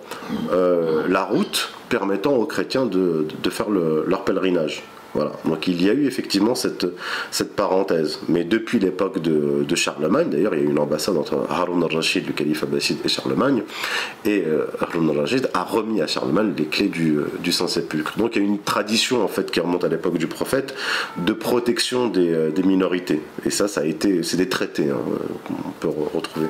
euh, 0.52 1.06
la 1.08 1.24
route 1.24 1.72
permettant 1.90 2.34
aux 2.34 2.46
chrétiens 2.46 2.86
de, 2.86 3.28
faire 3.50 3.70
leur 3.70 4.24
pèlerinage. 4.24 4.84
Voilà. 5.13 5.34
Donc 5.46 5.68
il 5.68 5.84
y 5.84 5.89
a 5.89 5.94
eu 5.94 6.06
effectivement 6.06 6.56
cette, 6.56 6.86
cette 7.32 7.56
parenthèse. 7.56 8.20
Mais 8.30 8.44
depuis 8.44 8.80
l'époque 8.80 9.22
de, 9.22 9.75
Charlemagne, 9.75 10.30
d'ailleurs, 10.30 10.53
il 10.53 10.62
y 10.62 10.63
a 10.63 10.65
eu 10.68 10.70
une 10.70 10.80
ambassade 10.80 11.18
entre 11.18 11.46
Harun 11.50 11.82
al-Rashid, 11.82 12.27
le 12.27 12.34
calife 12.34 12.63
abbasside, 12.63 12.98
et 13.03 13.08
Charlemagne. 13.08 13.63
Et 14.25 14.44
euh, 14.46 14.68
Harun 14.80 15.10
al-Rashid 15.10 15.50
a 15.53 15.63
remis 15.63 16.01
à 16.01 16.08
Charlemagne 16.08 16.53
les 16.58 16.65
clés 16.65 16.88
du, 16.88 17.18
euh, 17.18 17.32
du 17.39 17.51
Saint-Sépulcre. 17.51 18.18
Donc 18.18 18.36
il 18.36 18.41
y 18.41 18.46
a 18.46 18.48
une 18.48 18.60
tradition 18.60 19.24
en 19.24 19.27
fait 19.27 19.51
qui 19.51 19.60
remonte 19.60 19.84
à 19.84 19.88
l'époque 19.88 20.18
du 20.18 20.27
prophète 20.27 20.75
de 21.18 21.34
protection 21.34 22.08
des, 22.08 22.34
euh, 22.34 22.51
des, 22.51 22.63
minorités. 22.63 23.22
Et 23.46 23.50
ça, 23.50 23.68
ça 23.68 23.82
a 23.82 23.86
été, 23.86 24.24
c'est 24.24 24.38
des 24.38 24.50
traités 24.50 24.89
hein, 24.89 25.00
qu'on 25.48 25.72
peut 25.80 25.89
retrouver. 26.13 26.48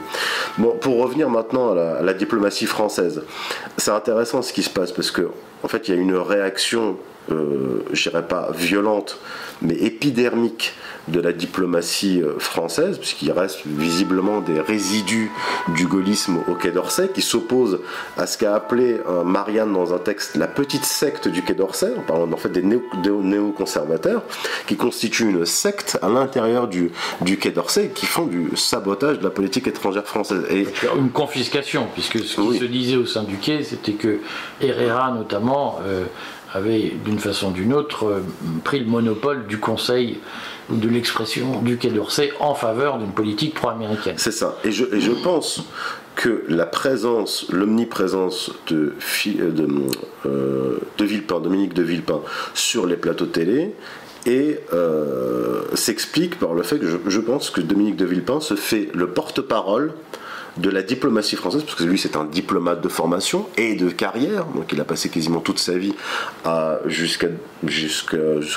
Bon, 0.58 0.76
pour 0.80 0.98
revenir 0.98 1.30
maintenant 1.30 1.72
à 1.72 1.76
la, 1.76 1.96
à 1.96 2.02
la 2.02 2.14
diplomatie 2.14 2.66
française, 2.66 3.24
c'est 3.78 3.92
intéressant 3.92 4.42
ce 4.42 4.54
qui 4.54 4.64
se 4.64 4.70
passe 4.70 4.92
parce 4.92 5.12
que 5.12 5.30
en 5.64 5.68
fait, 5.68 5.88
il 5.88 5.96
y 5.96 5.98
a 5.98 6.02
une 6.02 6.16
réaction 6.16 6.98
euh, 7.30 7.84
je 7.94 8.10
dirais 8.10 8.28
pas 8.28 8.52
violente, 8.54 9.20
mais 9.62 9.76
épidermique 9.76 10.74
de 11.08 11.20
la 11.20 11.34
diplomatie 11.34 12.22
euh, 12.22 12.40
française, 12.40 12.98
puisqu'il 12.98 13.32
reste 13.32 13.62
visiblement 13.66 14.40
des 14.42 14.60
résidus 14.60 15.32
du 15.76 15.88
gaullisme 15.88 16.40
au 16.48 16.56
Quai 16.56 16.72
d'Orsay, 16.72 17.10
qui 17.14 17.22
s'opposent 17.22 17.80
à 18.18 18.28
ce 18.28 18.38
qu'a 18.38 18.56
appelé 18.56 19.00
euh, 19.08 19.24
Marianne 19.24 19.74
dans 19.74 19.94
un 19.94 19.98
texte 19.98 20.36
la 20.36 20.48
petite 20.48 20.86
secte 20.86 21.28
du 21.28 21.42
Quai 21.44 21.54
d'Orsay, 21.54 21.94
en 21.98 22.02
parlant 22.02 22.32
en 22.32 22.38
fait 22.38 22.52
des 22.52 22.64
néo-conservateurs, 22.64 24.24
qui 24.68 24.76
constituent 24.76 25.30
une 25.30 25.46
secte 25.46 25.98
à 26.02 26.10
l'intérieur 26.10 26.68
du, 26.68 26.92
du 27.22 27.38
Quai 27.38 27.52
d'Orsay, 27.52 27.92
qui 27.94 28.06
font 28.06 28.26
du 28.26 28.52
sabotage 28.56 29.20
de 29.20 29.24
la 29.24 29.32
politique 29.32 29.68
étrangère 29.68 30.06
française. 30.06 30.44
Et 30.50 30.68
une 30.98 31.12
confiscation, 31.12 31.88
puisque 31.94 32.20
ce 32.20 32.42
qui 32.42 32.60
se 32.60 32.66
disait 32.66 32.98
au 32.98 33.06
sein 33.06 33.24
du 33.24 33.38
Quai, 33.38 33.64
c'était 33.64 33.94
que 33.94 34.20
Herrera 34.62 35.12
notamment 35.12 35.80
avait 36.54 36.94
d'une 37.06 37.20
façon 37.20 37.50
ou 37.50 37.54
d'une 37.54 37.74
autre 37.74 38.06
euh, 38.06 38.20
pris 38.64 38.80
le 38.80 38.86
monopole 38.86 39.48
du 39.48 39.60
Conseil 39.60 40.20
de 40.70 40.88
l'expression 40.88 41.62
du 41.62 41.78
Quai 41.78 41.90
d'Orsay 41.90 42.32
en 42.40 42.56
faveur 42.56 42.98
d'une 42.98 43.12
politique 43.12 43.54
pro-américaine. 43.54 44.16
C'est 44.18 44.32
ça. 44.32 44.58
Et 44.64 44.72
je, 44.72 45.12
pense 45.24 45.66
que 46.16 46.44
la 46.48 46.66
présence, 46.66 47.48
l'omniprésence 47.50 48.52
de, 48.68 48.96
euh, 49.28 49.90
euh, 50.26 50.80
de 50.98 51.06
Villepin, 51.06 51.40
Dominique 51.40 51.74
de 51.74 51.84
Villepin, 51.84 52.22
sur 52.54 52.86
les 52.86 52.96
plateaux 52.96 53.26
télé 53.26 53.74
et 54.28 54.60
s'explique 55.74 56.38
par 56.38 56.54
le 56.54 56.62
fait 56.62 56.78
que 56.78 56.86
je, 57.08 57.20
pense 57.20 57.50
que 57.50 57.60
Dominique 57.60 57.96
de 57.96 58.06
Villepin 58.06 58.40
se 58.40 58.54
fait 58.54 58.90
le 58.94 59.08
porte-parole 59.08 59.94
de 60.58 60.70
la 60.70 60.82
diplomatie 60.84 61.36
française, 61.36 61.64
parce 61.64 61.76
que 61.76 61.84
lui 61.84 61.98
c'est 61.98 62.16
un 62.16 62.26
diplomate 62.26 62.82
de 62.82 62.90
formation 62.90 63.48
et 63.58 63.76
de 63.76 63.90
carrière, 63.90 64.46
donc 64.46 64.72
il 64.72 64.82
a 64.82 64.86
passé 64.86 65.10
quasiment 65.10 65.40
toute 65.40 65.60
sa 65.60 65.78
vie 65.78 65.94
jusqu'à 66.86 67.28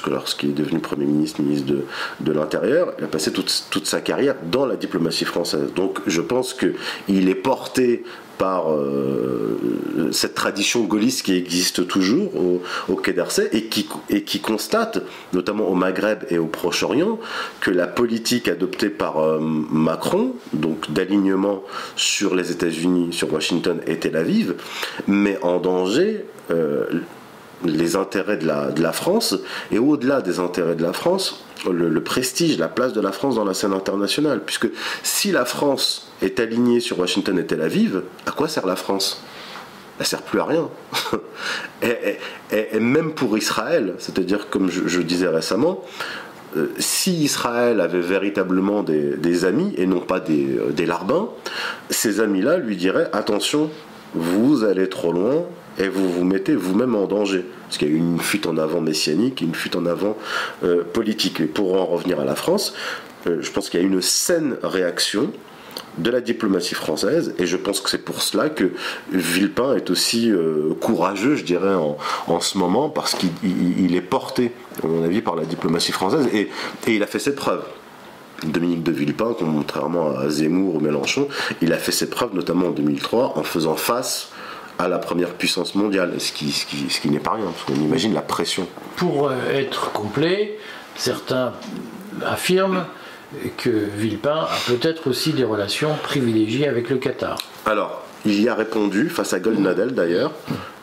lorsqu'il 0.07 0.51
est 0.51 0.55
devenu 0.55 0.81
Premier 0.81 1.07
ministre, 1.07 1.41
ministre 1.41 1.67
de, 1.67 1.85
de 2.21 2.33
l'Intérieur, 2.33 2.93
il 2.99 3.05
a 3.05 3.09
passé 3.09 3.33
toute, 3.33 3.67
toute 3.71 3.87
sa 3.87 4.01
carrière 4.01 4.35
dans 4.51 4.67
la 4.67 4.77
diplomatie 4.77 5.25
française. 5.25 5.73
Donc 5.75 6.01
je 6.07 6.21
pense 6.21 6.55
qu'il 6.55 7.29
est 7.29 7.35
porté 7.35 8.05
par 8.39 8.73
euh, 8.73 9.59
cette 10.13 10.35
tradition 10.35 10.85
gaulliste 10.85 11.25
qui 11.25 11.37
existe 11.37 11.87
toujours 11.87 12.33
au, 12.89 12.97
Quai 12.97 13.13
d'Orsay 13.13 13.49
et 13.53 13.65
qui, 13.65 14.41
constate, 14.41 15.03
notamment 15.33 15.69
au 15.69 15.75
Maghreb 15.75 16.25
et 16.31 16.39
au 16.39 16.47
Proche-Orient, 16.47 17.19
que 17.61 17.71
la 17.71 17.87
politique 17.87 18.49
adoptée 18.49 18.91
par 18.91 19.19
euh, 19.19 19.39
Macron, 19.41 20.35
donc 20.53 20.91
d'alignement 20.91 21.63
sur 21.97 22.35
les 22.35 22.51
États-Unis, 22.51 23.13
sur 23.13 23.33
Washington 23.33 23.81
et 23.87 23.99
Tel 23.99 24.17
Aviv, 24.17 24.55
met 25.07 25.39
en 25.43 25.59
danger 25.59 26.25
euh, 26.51 26.87
les 27.65 27.97
intérêts 27.97 28.37
de 28.37 28.47
la, 28.47 28.71
de 28.71 28.83
la 28.83 28.93
France 28.93 29.37
et 29.71 29.79
au-delà 29.79 30.21
des 30.21 30.39
intérêts 30.39 30.75
de 30.75 30.83
la 30.83 30.93
France, 30.93 31.45
le, 31.73 32.03
prestige, 32.03 32.59
la 32.59 32.69
place 32.69 32.93
de 32.93 33.01
la 33.01 33.13
France 33.13 33.37
dans 33.37 33.45
la 33.45 33.55
scène 33.55 33.73
internationale. 33.73 34.43
Puisque 34.45 34.69
si 35.03 35.33
la 35.33 35.45
France 35.45 36.13
est 36.23 36.41
alignée 36.41 36.81
sur 36.81 36.99
Washington 36.99 37.39
et 37.39 37.47
Tel 37.47 37.63
Aviv, 37.63 38.03
à 38.27 38.33
quoi 38.33 38.49
sert 38.49 38.67
la 38.67 38.77
France? 38.77 39.23
Elle 39.99 40.07
sert 40.07 40.23
plus 40.23 40.41
à 40.41 40.45
rien. 40.45 40.69
et, 41.83 42.19
même 42.81 43.13
pour 43.13 43.39
Israël, 43.39 43.95
c'est-à-dire 43.99 44.49
comme 44.51 44.71
je, 44.71 45.01
disais 45.01 45.29
récemment, 45.29 45.85
euh, 46.57 46.69
si 46.79 47.15
Israël 47.23 47.81
avait 47.81 48.01
véritablement 48.01 48.83
des, 48.83 49.45
amis 49.45 49.75
et 49.77 49.87
non 49.87 50.01
pas 50.01 50.23
euh, 50.29 50.71
des 50.71 50.87
larbins, 50.87 51.29
ces 51.91 52.21
amis-là 52.21 52.59
lui 52.59 52.77
diraient 52.77 53.09
attention, 53.13 53.71
vous 54.15 54.65
allez 54.65 54.89
trop 54.89 55.13
loin 55.13 55.45
et 55.79 55.89
vous 55.89 56.09
vous 56.09 56.25
mettez 56.25 56.55
vous-même 56.55 56.95
en 56.95 57.07
danger. 57.07 57.45
Parce 57.65 57.79
qu'il 57.79 57.89
y 57.89 57.91
a 57.91 57.95
eu 57.95 57.99
une 57.99 58.21
fuite 58.21 58.47
en 58.47 58.57
avant 58.57 58.81
messianique 58.81 59.43
et 59.43 59.45
une 59.45 59.55
fuite 59.55 59.77
en 59.77 59.87
avant 59.87 60.17
euh, 60.63 60.85
politique. 60.85 61.41
Et 61.41 61.47
pour 61.47 61.75
en 61.81 61.87
revenir 61.87 62.21
à 62.21 62.25
la 62.25 62.37
France, 62.37 62.75
je 63.27 63.51
pense 63.51 63.71
qu'il 63.71 63.81
y 63.81 63.83
a 63.83 63.87
une 63.87 64.03
saine 64.03 64.57
réaction 64.63 65.33
de 65.99 66.11
la 66.11 66.21
diplomatie 66.21 66.75
française 66.75 67.35
et 67.39 67.47
je 67.47 67.57
pense 67.57 67.81
que 67.81 67.89
c'est 67.89 68.05
pour 68.05 68.23
cela 68.23 68.49
que 68.49 68.73
Villepin 69.13 69.77
est 69.77 69.91
aussi 69.91 70.31
euh, 70.31 70.75
courageux, 70.81 71.37
je 71.37 71.45
dirais, 71.45 71.75
en, 71.75 72.41
ce 72.41 72.59
moment 72.59 72.89
parce 72.89 73.15
qu'il 73.15 73.95
est 73.95 74.01
porté, 74.01 74.53
à 74.83 74.87
mon 74.87 75.05
avis, 75.05 75.23
par 75.23 75.37
la 75.37 75.45
diplomatie 75.45 75.93
française 75.93 76.29
et, 76.33 76.51
il 76.87 77.03
a 77.03 77.07
fait 77.07 77.19
ses 77.19 77.35
preuves. 77.35 77.65
Dominique 78.43 78.83
de 78.83 78.93
Villepin, 78.93 79.35
contrairement 79.39 80.17
à 80.17 80.29
Zemmour 80.29 80.77
ou 80.77 80.81
Mélenchon, 80.81 81.29
il 81.63 81.73
a 81.73 81.79
fait 81.79 81.93
ses 81.93 82.11
preuves 82.11 82.35
notamment 82.35 82.67
en 82.67 82.71
2003 82.71 83.35
en 83.37 83.43
faisant 83.43 83.77
face 83.77 84.31
à 84.79 84.89
la 84.89 84.99
première 84.99 85.31
puissance 85.31 85.75
mondiale, 85.75 86.15
ce 86.19 86.33
qui, 86.33 86.51
ce 86.51 87.01
qui, 87.01 87.09
n'est 87.09 87.21
pas 87.21 87.33
rien, 87.33 87.45
parce 87.45 87.65
qu'on 87.65 87.83
imagine 87.83 88.13
la 88.13 88.23
pression. 88.23 88.67
Pour 88.97 89.29
euh, 89.29 89.35
être 89.53 89.93
complet, 89.93 90.59
certains 90.97 91.53
affirment 92.27 92.85
que 93.57 93.71
Villepin 93.71 94.47
a 94.49 94.57
peut-être 94.67 95.09
aussi 95.09 95.33
des 95.33 95.45
relations 95.45 95.95
privilégiées 96.03 96.69
avec 96.69 96.91
le 96.91 96.97
Qatar. 96.97 97.39
Alors, 97.67 98.04
il 98.27 98.43
y 98.43 98.49
a 98.49 98.55
répondu 98.55 99.09
face 99.09 99.33
à 99.35 99.41
Goldnadel 99.41 99.93
d'ailleurs. 99.93 100.33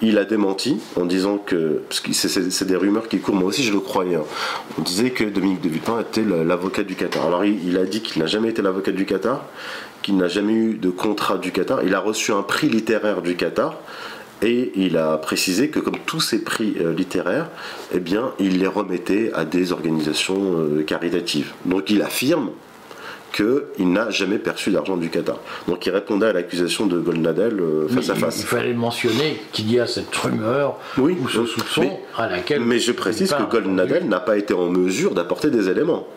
Il 0.01 0.17
a 0.17 0.25
démenti 0.25 0.79
en 0.95 1.05
disant 1.05 1.37
que, 1.37 1.81
parce 1.89 1.99
que 1.99 2.13
c'est 2.13 2.65
des 2.65 2.75
rumeurs 2.75 3.07
qui 3.07 3.19
courent, 3.19 3.35
moi 3.35 3.49
aussi 3.49 3.63
je 3.63 3.73
le 3.73 3.79
croyais. 3.79 4.15
Hein. 4.15 4.23
On 4.77 4.81
disait 4.81 5.11
que 5.11 5.23
Dominique 5.23 5.61
de 5.61 5.69
Villepin 5.69 5.99
était 6.01 6.23
l'avocat 6.23 6.83
du 6.83 6.95
Qatar. 6.95 7.25
Alors 7.25 7.45
il, 7.45 7.77
a 7.77 7.85
dit 7.85 8.01
qu'il 8.01 8.21
n'a 8.21 8.27
jamais 8.27 8.49
été 8.49 8.61
l'avocat 8.61 8.91
du 8.91 9.05
Qatar, 9.05 9.45
qu'il 10.01 10.17
n'a 10.17 10.27
jamais 10.27 10.53
eu 10.53 10.73
de 10.75 10.89
contrat 10.89 11.37
du 11.37 11.51
Qatar. 11.51 11.83
Il 11.83 11.95
a 11.95 11.99
reçu 11.99 12.31
un 12.31 12.43
prix 12.43 12.69
littéraire 12.69 13.21
du 13.21 13.35
Qatar. 13.35 13.77
Et 14.43 14.71
il 14.73 14.97
a 14.97 15.19
précisé 15.19 15.69
que 15.69 15.77
comme 15.77 15.99
tous 16.07 16.19
ces 16.19 16.43
prix 16.43 16.73
euh, 16.81 16.95
littéraires, 16.95 17.47
eh 17.93 17.99
bien, 17.99 18.31
il 18.39 18.57
les 18.57 18.65
remettait 18.65 19.31
à 19.35 19.45
des 19.45 19.71
organisations 19.71 20.55
euh, 20.57 20.81
caritatives. 20.81 21.53
Donc 21.65 21.91
il 21.91 22.01
affirme 22.01 22.49
qu'il 23.31 23.91
n'a 23.91 24.09
jamais 24.09 24.37
perçu 24.37 24.71
d'argent 24.71 24.97
du 24.97 25.09
Qatar. 25.09 25.39
Donc 25.67 25.85
il 25.85 25.91
répondait 25.91 26.27
à 26.27 26.33
l'accusation 26.33 26.85
de 26.85 26.99
Goldnadel 26.99 27.59
euh, 27.59 27.87
face 27.87 28.09
à 28.09 28.15
face. 28.15 28.41
Il 28.41 28.45
fallait 28.45 28.73
mentionner 28.73 29.41
qu'il 29.51 29.71
y 29.71 29.79
a 29.79 29.87
cette 29.87 30.15
rumeur 30.15 30.77
ou 30.97 31.29
ce 31.29 31.45
soupçon 31.45 31.99
à 32.17 32.27
laquelle. 32.27 32.61
Mais 32.61 32.79
je 32.79 32.91
précise 32.91 33.33
que 33.33 33.43
Goldnadel 33.43 34.07
n'a 34.07 34.19
pas 34.19 34.37
été 34.37 34.53
en 34.53 34.69
mesure 34.69 35.13
d'apporter 35.13 35.49
des 35.49 35.69
éléments. 35.69 36.07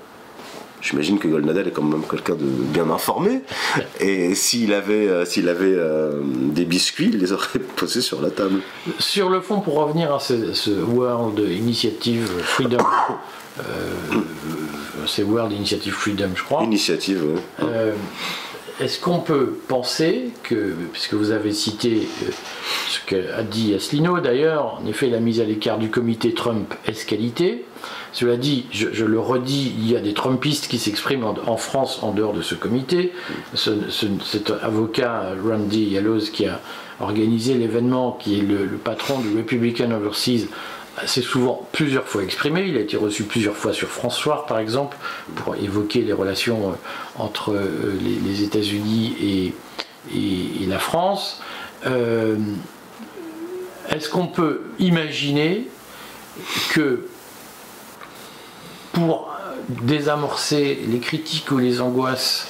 J'imagine 0.85 1.19
que 1.19 1.27
Goldnadel 1.29 1.69
est 1.69 1.71
quand 1.71 1.83
même 1.83 2.03
quelqu'un 2.03 2.35
de 2.35 2.45
bien 2.45 2.91
informé. 2.91 3.41
Et 4.01 4.35
s'il 4.35 4.75
avait, 4.75 5.09
euh, 5.09 5.25
s'il 5.25 5.49
avait 5.49 5.73
euh, 5.73 6.21
des 6.23 6.67
biscuits, 6.67 7.09
il 7.11 7.21
les 7.21 7.33
aurait 7.33 7.59
posés 7.77 8.03
sur 8.03 8.21
la 8.21 8.31
table. 8.31 8.61
Sur 8.99 9.31
le 9.31 9.41
fond, 9.41 9.61
pour 9.61 9.77
revenir 9.77 10.13
à 10.13 10.21
ce, 10.21 10.71
World 10.71 11.39
Initiative 11.39 12.29
Freedom, 12.43 12.85
euh, 13.61 13.63
c'est 15.07 15.23
World 15.23 15.53
Initiative 15.53 15.93
Freedom, 15.93 16.31
je 16.35 16.43
crois. 16.43 16.63
Initiative, 16.63 17.23
oui. 17.25 17.67
Est-ce 18.81 18.99
qu'on 18.99 19.21
peut 19.21 19.57
penser 19.69 20.31
que, 20.43 20.75
puisque 20.93 21.15
vous 21.15 21.31
avez 21.31 21.53
cité 21.53 22.09
ce 22.89 22.99
qu'a 23.07 23.45
dit 23.45 23.73
Asselineau 23.73 24.19
d'ailleurs, 24.19 24.81
en 24.83 24.87
effet 24.87 25.09
la 25.09 25.21
mise 25.21 25.41
à 25.41 25.45
l'écart 25.45 25.79
du 25.79 25.91
comité 25.91 26.35
Trump 26.35 26.75
est 26.85 27.07
qualité, 27.07 27.65
cela 28.13 28.37
dit, 28.37 28.67
je, 28.73 29.05
le 29.05 29.21
redis, 29.21 29.73
il 29.79 29.91
y 29.91 29.97
a 29.97 30.01
des 30.01 30.15
Trumpistes 30.15 30.69
qui 30.69 30.79
s'expriment 30.79 31.35
en, 31.47 31.57
France 31.57 32.01
en 32.03 32.13
dehors 32.13 32.33
de 32.33 32.43
ce 32.43 32.55
comité. 32.55 33.13
cet 33.55 34.53
avocat, 34.63 35.35
Randy 35.45 35.85
Yallows, 35.91 36.31
qui 36.33 36.47
a 36.47 36.61
organisé 37.01 37.55
l'événement, 37.55 38.13
qui 38.13 38.39
est 38.39 38.43
le, 38.43 38.67
patron 38.83 39.19
du 39.19 39.37
Republican 39.37 39.91
Overseas, 39.91 40.47
s'est 41.07 41.23
souvent 41.23 41.67
plusieurs 41.73 42.07
fois 42.07 42.23
exprimé. 42.23 42.65
Il 42.69 42.77
a 42.77 42.81
été 42.81 42.97
reçu 42.97 43.25
plusieurs 43.25 43.57
fois 43.57 43.73
sur 43.73 43.89
François, 43.89 44.47
par 44.47 44.59
exemple, 44.59 44.97
pour 45.37 45.57
évoquer 45.57 46.03
les 46.03 46.13
relations 46.13 46.71
euh, 46.71 46.75
entre 47.17 47.53
euh, 47.53 47.99
les, 48.01 48.43
États-Unis 48.43 49.53
et, 50.13 50.67
la 50.67 50.79
France. 50.79 51.41
Euh, 51.87 52.37
est-ce 53.91 54.09
qu'on 54.09 54.27
peut 54.27 54.63
imaginer 54.79 55.69
que 56.71 57.07
pour 58.93 59.31
désamorcer 59.69 60.81
les 60.89 60.99
critiques 60.99 61.51
ou 61.51 61.59
les 61.59 61.81
angoisses 61.81 62.49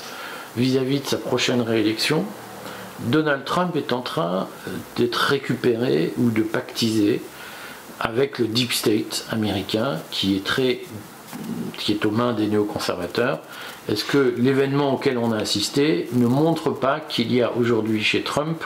vis-à-vis 0.57 1.01
de 1.01 1.07
sa 1.07 1.17
prochaine 1.17 1.61
réélection, 1.61 2.25
Donald 3.01 3.45
Trump 3.45 3.75
est 3.77 3.93
en 3.93 4.01
train 4.01 4.49
d'être 4.97 5.17
récupéré 5.17 6.15
ou 6.19 6.31
de 6.31 6.43
pactiser 6.43 7.21
avec 8.01 8.39
le 8.39 8.47
deep 8.47 8.73
state 8.73 9.27
américain 9.31 9.99
qui 10.11 10.37
est 10.37 10.45
très 10.45 10.81
qui 11.79 11.93
est 11.93 12.07
aux 12.07 12.11
mains 12.11 12.33
des 12.33 12.47
néoconservateurs. 12.47 13.41
Est-ce 13.89 14.05
que 14.05 14.35
l'événement 14.39 14.95
auquel 14.95 15.19
on 15.19 15.33
a 15.33 15.39
assisté 15.39 16.09
ne 16.13 16.27
montre 16.27 16.71
pas 16.71 17.01
qu'il 17.01 17.33
y 17.33 17.43
a 17.43 17.53
aujourd'hui 17.53 18.03
chez 18.03 18.23
Trump 18.23 18.63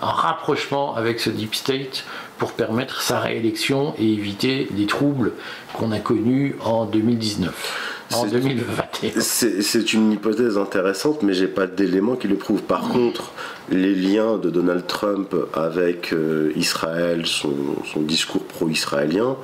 un 0.00 0.06
rapprochement 0.06 0.94
avec 0.94 1.20
ce 1.20 1.30
deep 1.30 1.54
state 1.54 2.04
pour 2.38 2.52
permettre 2.52 3.02
sa 3.02 3.20
réélection 3.20 3.94
et 3.98 4.12
éviter 4.12 4.68
les 4.76 4.86
troubles 4.86 5.32
qu'on 5.74 5.92
a 5.92 5.98
connus 5.98 6.56
en 6.64 6.84
2019 6.86 7.91
en 8.14 8.26
2021. 8.26 9.20
C'est 9.20 9.92
une 9.92 10.12
hypothèse 10.12 10.58
intéressante, 10.58 11.22
mais 11.22 11.34
j'ai 11.34 11.46
pas 11.46 11.66
d'éléments 11.66 12.16
qui 12.16 12.28
le 12.28 12.36
prouvent. 12.36 12.62
Par 12.62 12.88
contre, 12.88 13.32
les 13.70 13.94
liens 13.94 14.38
de 14.38 14.50
Donald 14.50 14.86
Trump 14.86 15.34
avec 15.54 16.12
euh, 16.12 16.52
Israël, 16.56 17.26
son, 17.26 17.54
discours 17.96 18.44
pro-israélien, 18.44 19.36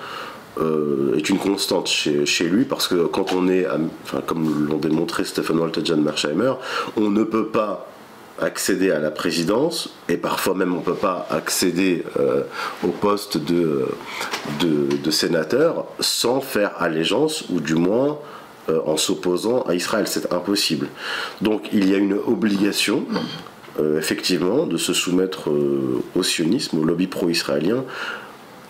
euh, 0.60 1.16
est 1.16 1.28
une 1.28 1.38
constante 1.38 1.88
chez, 1.88 2.44
lui 2.44 2.64
parce 2.64 2.88
que 2.88 3.06
quand 3.06 3.32
on 3.32 3.48
est, 3.48 3.66
enfin, 4.04 4.22
comme 4.26 4.66
l'ont 4.66 4.78
démontré 4.78 5.24
Stephen 5.24 5.58
Walt 5.58 5.72
et 5.78 5.84
John 5.84 6.02
Mersheimer, 6.02 6.54
on 6.96 7.10
ne 7.10 7.22
peut 7.22 7.46
pas 7.46 7.88
accéder 8.40 8.90
à 8.90 8.98
la 8.98 9.10
présidence 9.10 9.90
et 10.08 10.16
parfois 10.16 10.54
même 10.54 10.72
on 10.74 10.78
ne 10.78 10.84
peut 10.84 10.94
pas 10.94 11.26
accéder 11.30 12.04
euh, 12.18 12.42
au 12.84 12.88
poste 12.88 13.36
de, 13.36 13.86
de, 14.60 15.10
sénateur 15.10 15.86
sans 16.00 16.40
faire 16.40 16.80
allégeance 16.80 17.44
ou 17.50 17.60
du 17.60 17.74
moins 17.74 18.18
euh, 18.68 18.80
en 18.86 18.96
s'opposant 18.96 19.62
à 19.62 19.74
Israël. 19.74 20.06
C'est 20.06 20.32
impossible. 20.32 20.88
Donc 21.40 21.68
il 21.72 21.88
y 21.88 21.94
a 21.94 21.98
une 21.98 22.14
obligation 22.14 23.04
euh, 23.78 23.98
effectivement 23.98 24.66
de 24.66 24.76
se 24.76 24.92
soumettre 24.92 25.50
au 26.14 26.22
sionisme, 26.22 26.78
au 26.78 26.84
lobby 26.84 27.06
pro-israélien 27.06 27.84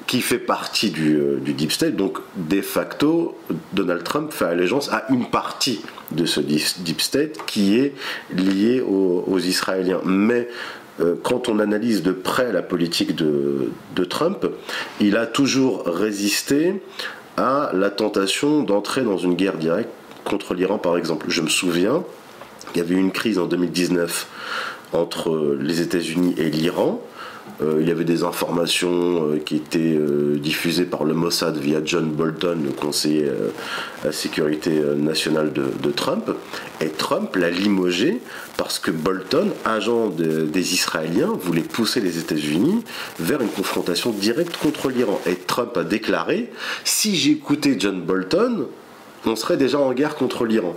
qui 0.08 0.22
fait 0.22 0.38
partie 0.38 0.90
du, 0.90 1.20
deep 1.44 1.70
state. 1.70 1.94
Donc, 1.94 2.18
de 2.34 2.62
facto, 2.62 3.37
Donald 3.74 4.02
Trump 4.02 4.32
fait 4.32 4.46
allégeance 4.46 4.90
à 4.90 5.04
une 5.11 5.26
partie 5.26 5.82
de 6.12 6.24
ce 6.24 6.40
deep 6.40 7.00
state 7.02 7.44
qui 7.46 7.78
est 7.78 7.92
lié 8.34 8.80
aux, 8.80 9.38
Israéliens. 9.38 10.00
Mais 10.06 10.48
euh, 11.00 11.14
quand 11.22 11.48
on 11.48 11.58
analyse 11.58 12.02
de 12.02 12.12
près 12.12 12.52
la 12.52 12.62
politique 12.62 13.14
de, 13.14 13.70
Trump, 14.08 14.46
il 14.98 15.18
a 15.18 15.26
toujours 15.26 15.84
résisté 15.84 16.80
à 17.38 17.70
la 17.72 17.90
tentation 17.90 18.62
d'entrer 18.64 19.03
dans 19.03 19.16
une 19.16 19.35
guerre 19.35 19.57
directe 19.57 19.90
contre 20.24 20.55
l'Iran, 20.55 20.79
par 20.79 20.96
exemple. 20.96 21.27
Je 21.29 21.40
me 21.40 21.48
souviens, 21.48 22.03
il 22.74 22.79
y 22.79 22.81
avait 22.81 22.96
eu 22.96 22.98
une 22.98 23.12
crise 23.12 23.38
en 23.38 23.46
2019 23.46 24.27
entre 24.92 25.57
les 25.61 25.81
États-Unis 25.81 26.35
et 26.37 26.51
l'Iran. 26.51 27.01
Euh, 27.61 27.78
il 27.80 27.88
y 27.88 27.90
avait 27.90 28.04
des 28.04 28.22
informations 28.22 29.32
euh, 29.32 29.38
qui 29.38 29.56
étaient 29.56 29.96
euh, 29.96 30.38
diffusées 30.38 30.84
par 30.84 31.04
le 31.04 31.14
Mossad 31.14 31.56
via 31.56 31.80
John 31.84 32.11
Bolton, 32.11 32.58
le 32.64 32.70
conseiller 32.70 33.28
à 34.02 34.06
la 34.06 34.12
sécurité 34.12 34.70
nationale 34.96 35.52
de, 35.52 35.90
Trump. 35.90 36.30
Et 36.80 36.88
Trump 36.88 37.34
l'a 37.37 37.50
limogé 37.50 38.20
parce 38.56 38.78
que 38.78 38.90
Bolton, 38.90 39.48
agent 39.64 40.08
des 40.08 40.74
Israéliens, 40.74 41.32
voulait 41.40 41.62
pousser 41.62 42.00
les 42.00 42.18
États-Unis 42.18 42.84
vers 43.18 43.40
une 43.40 43.48
confrontation 43.48 44.11
directe 44.11 44.56
contre 44.58 44.90
l'Iran. 44.90 45.20
Et 45.26 45.34
Trump 45.34 45.76
a 45.76 45.84
déclaré, 45.84 46.50
si 46.84 47.16
j'écoutais 47.16 47.76
John 47.78 48.00
Bolton, 48.00 48.68
on 49.26 49.37
serait 49.37 49.56
déjà 49.56 49.78
en 49.78 49.92
guerre 49.92 50.14
contre 50.14 50.44
l'Iran. 50.44 50.76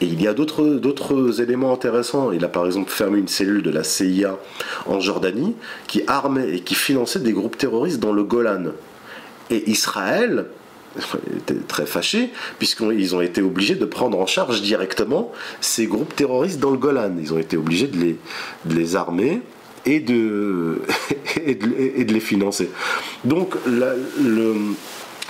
Et 0.00 0.06
il 0.06 0.22
y 0.22 0.28
a 0.28 0.34
d'autres 0.34 1.40
éléments 1.40 1.72
intéressants. 1.72 2.30
Il 2.32 2.44
a 2.44 2.48
par 2.48 2.66
exemple 2.66 2.90
fermé 2.90 3.18
une 3.18 3.28
cellule 3.28 3.62
de 3.62 3.70
la 3.70 3.82
CIA 3.82 4.36
en 4.86 5.00
Jordanie 5.00 5.56
qui 5.86 6.02
armait 6.06 6.56
et 6.56 6.60
qui 6.60 6.74
finançait 6.74 7.20
des 7.20 7.32
groupes 7.32 7.58
terroristes 7.58 8.00
dans 8.00 8.12
le 8.12 8.22
Golan. 8.22 8.64
Et 9.50 9.68
Israël 9.70 10.46
était 11.36 11.54
très 11.66 11.86
fâché 11.86 12.30
puisqu'ils 12.58 13.14
ont 13.16 13.20
été 13.20 13.42
obligés 13.42 13.74
de 13.74 13.84
prendre 13.84 14.18
en 14.18 14.26
charge 14.26 14.62
directement 14.62 15.32
ces 15.60 15.86
groupes 15.86 16.14
terroristes 16.14 16.60
dans 16.60 16.70
le 16.70 16.78
Golan. 16.78 17.12
Ils 17.20 17.34
ont 17.34 17.38
été 17.38 17.56
obligés 17.56 17.88
de 17.88 18.16
les, 18.66 18.96
armer 18.96 19.42
et 19.86 20.00
de, 20.00 20.82
les 21.46 22.20
financer. 22.20 22.70
Donc 23.24 23.54
la, 23.66 23.94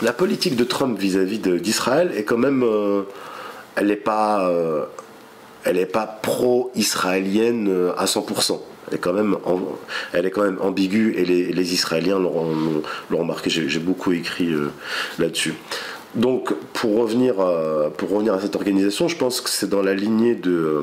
la 0.03 0.13
politique 0.13 0.57
de 0.57 0.65
Trump 0.65 0.99
vis-à-vis 0.99 1.39
d'Israël 1.39 2.13
est 2.17 2.23
quand 2.23 2.39
même, 2.39 2.63
euh, 2.63 3.03
elle 3.79 3.87
n'est 3.87 3.97
pas, 3.97 4.49
euh, 4.49 4.85
elle 5.65 5.87
pas 5.89 6.07
pro-israélienne 6.07 7.69
euh, 7.69 7.93
à 7.97 8.07
100%. 8.07 8.59
Elle 8.89 8.95
est 8.95 8.99
quand 8.99 9.13
même, 9.13 9.37
elle 10.13 10.27
est 10.27 10.31
quand 10.31 10.43
même 10.43 10.59
ambiguë 10.63 11.15
et 11.17 11.25
les, 11.25 11.75
Israéliens 11.75 12.19
l'ont 12.19 12.85
remarqué. 13.11 13.51
J'ai 13.51 13.79
beaucoup 13.79 14.13
écrit 14.13 14.51
là-dessus. 15.19 15.53
Donc, 16.15 16.55
pour 16.73 16.97
revenir, 16.97 17.35
pour 17.99 18.09
revenir 18.09 18.33
à 18.33 18.41
cette 18.41 18.57
organisation, 18.57 19.07
je 19.07 19.17
pense 19.17 19.43
que 19.43 19.51
c'est 19.51 19.69
dans 19.69 19.83
la 19.83 19.93
lignée 19.93 20.35
de, 20.35 20.81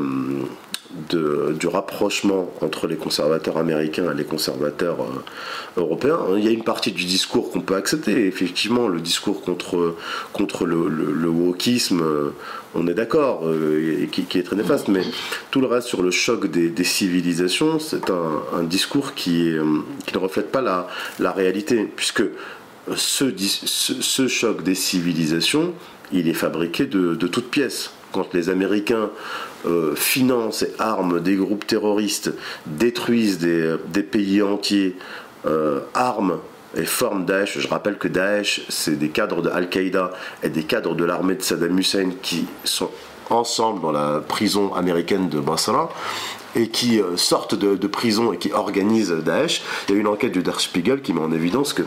du 1.09 1.67
rapprochement 1.67 2.51
entre 2.61 2.87
les 2.87 2.95
conservateurs 2.95 3.57
américains 3.57 4.11
et 4.11 4.15
les 4.15 4.23
conservateurs 4.23 4.97
euh, 5.01 5.81
européens. 5.81 6.19
Il 6.37 6.43
y 6.43 6.47
a 6.47 6.51
une 6.51 6.63
partie 6.63 6.91
du 6.91 7.05
discours 7.05 7.51
qu'on 7.51 7.61
peut 7.61 7.75
accepter. 7.75 8.27
Effectivement, 8.27 8.87
le 8.87 9.01
discours 9.01 9.41
contre, 9.41 9.95
contre 10.33 10.65
le, 10.65 10.87
le, 10.87 11.29
wokisme, 11.29 12.01
euh, 12.01 12.29
on 12.73 12.87
est 12.87 12.93
d'accord, 12.93 13.41
euh, 13.45 14.05
qui, 14.11 14.37
est 14.37 14.43
très 14.43 14.55
néfaste, 14.55 14.87
mais 14.87 15.03
tout 15.51 15.61
le 15.61 15.67
reste 15.67 15.87
sur 15.87 16.01
le 16.01 16.11
choc 16.11 16.47
des, 16.47 16.83
civilisations, 16.83 17.79
c'est 17.79 18.09
un, 18.09 18.63
discours 18.63 19.13
qui, 19.13 19.51
qui, 20.05 20.13
ne 20.13 20.19
reflète 20.19 20.51
pas 20.51 20.61
la, 20.61 20.87
la 21.19 21.31
réalité, 21.31 21.89
puisque 21.95 22.23
ce, 22.95 23.33
ce, 23.37 24.27
choc 24.27 24.63
des 24.63 24.75
civilisations, 24.75 25.73
il 26.11 26.27
est 26.27 26.33
fabriqué 26.33 26.85
de, 26.85 27.15
de 27.15 27.27
toutes 27.27 27.49
pièces. 27.49 27.91
Quand 28.11 28.33
les 28.33 28.49
Américains 28.49 29.09
euh, 29.65 29.95
financent 29.95 30.63
et 30.63 30.71
arment 30.79 31.17
des 31.17 31.35
groupes 31.35 31.65
terroristes, 31.65 32.31
détruisent 32.65 33.39
des, 33.39 34.03
pays 34.03 34.41
entiers, 34.41 34.95
euh, 35.45 35.79
arment 35.93 36.39
et 36.75 36.85
forment 36.85 37.25
Daesh. 37.25 37.59
Je 37.59 37.67
rappelle 37.67 37.97
que 37.97 38.07
Daesh, 38.07 38.61
c'est 38.69 38.97
des 38.97 39.09
cadres 39.09 39.41
de 39.41 39.49
Al-Qaïda 39.49 40.11
et 40.43 40.49
des 40.49 40.63
cadres 40.63 40.95
de 40.95 41.03
l'armée 41.03 41.35
de 41.35 41.41
Saddam 41.41 41.77
Hussein 41.79 42.11
qui 42.21 42.45
sont 42.63 42.91
ensemble 43.29 43.81
dans 43.81 43.91
la 43.91 44.21
prison 44.25 44.73
américaine 44.73 45.29
de 45.29 45.39
Basra 45.39 45.89
et 46.55 46.69
qui 46.69 47.01
euh, 47.01 47.17
sortent 47.17 47.55
de, 47.55 47.87
prison 47.87 48.33
et 48.33 48.37
qui 48.37 48.51
organisent 48.53 49.11
Daesh. 49.11 49.61
Il 49.87 49.95
y 49.95 49.97
a 49.97 50.01
une 50.01 50.07
enquête 50.07 50.31
du 50.31 50.43
Der 50.43 50.59
Spiegel 50.59 51.01
qui 51.01 51.13
met 51.13 51.21
en 51.21 51.31
évidence 51.31 51.73
que 51.73 51.83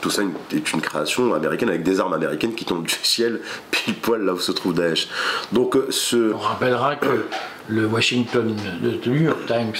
tout 0.00 0.10
ça 0.10 0.22
est 0.52 0.72
une 0.72 0.80
création 0.80 1.34
américaine 1.34 1.68
avec 1.68 1.82
des 1.82 2.00
armes 2.00 2.12
américaines 2.12 2.54
qui 2.54 2.64
tombent 2.64 2.86
du 2.86 2.94
ciel 3.02 3.40
pile 3.70 3.94
poil 3.94 4.22
là 4.22 4.34
où 4.34 4.38
se 4.38 4.52
trouve 4.52 4.74
Daesh. 4.74 5.08
Donc 5.52 5.76
euh. 5.76 5.88
On 6.34 6.38
rappellera 6.38 6.96
que 6.96 7.26
le 7.68 7.86
Washington, 7.86 8.54
le 8.82 9.10
New 9.10 9.22
York 9.22 9.46
Times 9.46 9.74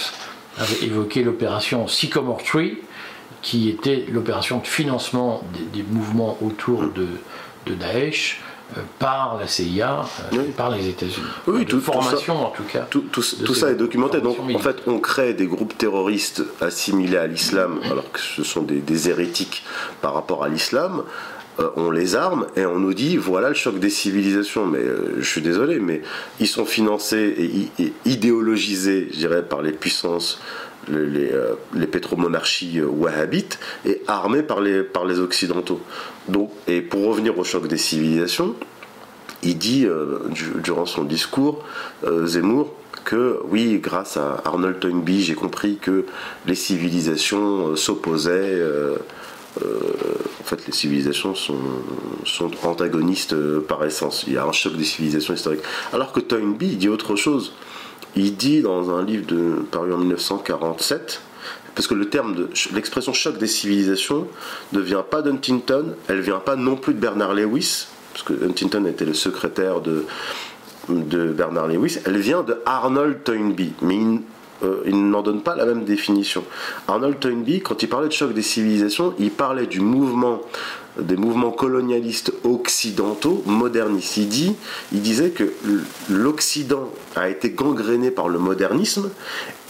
avait 0.57 0.85
évoqué 0.85 1.23
l'opération 1.23 1.87
Sycamore 1.87 2.43
Tree, 2.43 2.79
qui 3.41 3.69
était 3.69 4.05
l'opération 4.11 4.59
de 4.59 4.67
financement 4.67 5.43
des, 5.73 5.83
mouvements 5.83 6.37
autour 6.41 6.87
de, 6.87 7.07
de 7.65 7.73
Daesh 7.75 8.41
par 8.99 9.37
la 9.39 9.47
CIA, 9.47 10.05
euh, 10.33 10.43
par 10.55 10.71
les 10.71 10.89
États-Unis. 10.89 11.27
Oui, 11.47 11.65
toute 11.65 11.81
formation 11.81 12.45
en 12.45 12.49
tout 12.49 12.63
cas. 12.63 12.87
Tout, 12.89 13.21
ça 13.21 13.71
est 13.71 13.75
documenté. 13.75 14.21
Donc 14.21 14.37
en 14.39 14.59
fait, 14.59 14.77
on 14.87 14.99
crée 14.99 15.33
des 15.33 15.47
groupes 15.47 15.77
terroristes 15.77 16.43
assimilés 16.61 17.17
à 17.17 17.27
l'islam, 17.27 17.79
alors 17.89 18.11
que 18.11 18.19
ce 18.19 18.43
sont 18.43 18.63
des, 18.63 19.09
hérétiques 19.09 19.63
par 20.01 20.13
rapport 20.13 20.43
à 20.43 20.49
l'islam. 20.49 21.03
Euh, 21.59 21.69
on 21.75 21.89
les 21.89 22.15
arme 22.15 22.45
et 22.55 22.65
on 22.65 22.77
nous 22.77 22.93
dit 22.93 23.17
voilà 23.17 23.49
le 23.49 23.55
choc 23.55 23.79
des 23.79 23.89
civilisations. 23.89 24.65
Mais 24.65 24.81
je 25.17 25.27
suis 25.27 25.41
désolé, 25.41 25.79
mais 25.79 26.01
ils 26.39 26.47
sont 26.47 26.65
financés 26.65 27.69
et, 27.79 27.93
idéologisés, 28.05 29.09
je 29.11 29.17
dirais, 29.17 29.43
par 29.43 29.61
les 29.61 29.71
puissances 29.71 30.39
les, 30.89 31.31
les, 31.73 31.87
pétromonarchies 31.87 32.81
wahhabites 32.81 33.59
et 33.85 34.01
armés 34.07 34.41
par 34.41 34.61
les, 34.61 34.83
par 34.83 35.03
les 35.03 35.19
occidentaux. 35.19 35.81
Donc, 36.27 36.51
et 36.67 36.81
pour 36.81 37.05
revenir 37.05 37.37
au 37.37 37.43
choc 37.43 37.67
des 37.67 37.77
civilisations, 37.77 38.55
il 39.43 39.57
dit 39.57 39.85
euh, 39.85 40.19
durant 40.63 40.85
son 40.85 41.03
discours, 41.03 41.63
euh, 42.03 42.25
Zemmour, 42.25 42.73
que 43.05 43.39
oui, 43.49 43.79
grâce 43.79 44.17
à 44.17 44.41
Arnold 44.43 44.79
Toynbee, 44.79 45.21
j'ai 45.21 45.35
compris 45.35 45.77
que 45.77 46.05
les 46.45 46.55
civilisations 46.55 47.69
euh, 47.69 47.75
s'opposaient. 47.75 48.61
en 49.59 50.43
fait, 50.43 50.65
les 50.67 50.73
civilisations 50.73 51.33
sont, 51.33 51.59
sont 52.25 52.51
antagonistes 52.63 53.35
par 53.61 53.83
essence. 53.85 54.25
Il 54.27 54.33
y 54.33 54.37
a 54.37 54.45
un 54.45 54.51
choc 54.51 54.75
des 54.75 54.83
civilisations 54.83 55.33
historiques. 55.33 55.63
Alors 55.93 56.11
que 56.11 56.19
Toynbee 56.19 56.75
dit 56.75 56.89
autre 56.89 57.15
chose. 57.15 57.53
Il 58.15 58.35
dit 58.35 58.61
dans 58.61 58.89
un 58.89 59.03
livre 59.03 59.27
de, 59.27 59.63
paru 59.71 59.93
en 59.93 59.97
1947 59.97 61.21
parce 61.77 61.85
que 61.85 61.93
le 61.93 62.09
terme 62.09 62.33
de 62.33 62.49
l'expression 62.73 63.13
choc 63.13 63.37
des 63.37 63.45
civilisations 63.45 64.27
ne 64.73 64.79
vient 64.79 65.03
pas 65.03 65.21
d'Huntington, 65.21 65.93
elle 66.07 66.21
vient 66.21 66.39
pas 66.39 66.55
non 66.55 66.75
plus 66.75 66.95
de 66.95 66.99
Bernard 66.99 67.35
Lewis, 67.35 67.85
parce 68.13 68.23
que 68.23 68.33
Huntington 68.33 68.85
était 68.85 69.05
le 69.05 69.13
secrétaire 69.13 69.81
de, 69.81 70.03
Bernard 70.89 71.67
Lewis, 71.67 71.99
elle 72.07 72.17
vient 72.17 72.41
de 72.41 72.59
Arnold 72.65 73.23
Toynbee, 73.23 73.73
euh, 74.63 74.81
il 74.85 75.09
n'en 75.09 75.21
donne 75.21 75.41
pas 75.41 75.55
la 75.55 75.65
même 75.65 75.83
définition. 75.83 76.43
Arnold 76.87 77.19
Toynbee, 77.19 77.61
quand 77.61 77.83
il 77.83 77.89
parlait 77.89 78.07
de 78.07 78.13
choc 78.13 78.33
des 78.33 78.41
civilisations, 78.41 79.13
il 79.19 79.31
parlait 79.31 79.67
du 79.67 79.79
mouvement 79.79 80.41
des 80.99 81.15
mouvements 81.15 81.51
colonialistes 81.51 82.33
occidentaux, 82.43 83.43
modernistes. 83.45 84.17
Il, 84.17 84.27
dit, 84.27 84.55
il 84.91 85.01
disait 85.01 85.29
que 85.29 85.53
l'Occident 86.09 86.89
a 87.15 87.29
été 87.29 87.51
gangréné 87.51 88.11
par 88.11 88.29
le 88.29 88.39
modernisme 88.39 89.09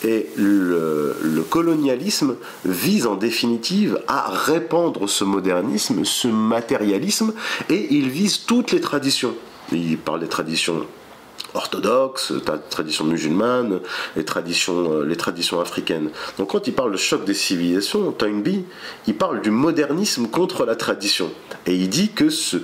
et 0.03 0.27
le, 0.35 1.15
colonialisme 1.49 2.35
vise 2.65 3.07
en 3.07 3.15
définitive 3.15 4.01
à 4.07 4.29
répandre 4.29 5.09
ce 5.09 5.23
modernisme, 5.23 6.03
ce 6.03 6.27
matérialisme, 6.27 7.33
et 7.69 7.87
il 7.91 8.09
vise 8.09 8.45
toutes 8.45 8.71
les 8.71 8.81
traditions. 8.81 9.33
Il 9.71 9.97
parle 9.97 10.21
des 10.21 10.27
traditions 10.27 10.85
orthodoxes, 11.53 12.33
tradition 12.69 13.05
musulmane, 13.05 13.79
les 14.15 14.25
traditions, 14.25 14.91
euh, 14.91 15.05
les 15.05 15.15
traditions 15.15 15.59
africaines. 15.59 16.09
Donc 16.37 16.51
quand 16.51 16.67
il 16.67 16.73
parle 16.73 16.91
de 16.91 16.97
choc 16.97 17.25
des 17.25 17.33
civilisations, 17.33 18.11
Toynbee, 18.11 18.65
il 19.07 19.15
parle 19.15 19.41
du 19.41 19.51
modernisme 19.51 20.27
contre 20.27 20.65
la 20.65 20.75
tradition. 20.75 21.31
Et 21.65 21.75
il 21.75 21.89
dit 21.89 22.09
que 22.09 22.29
ce, 22.29 22.57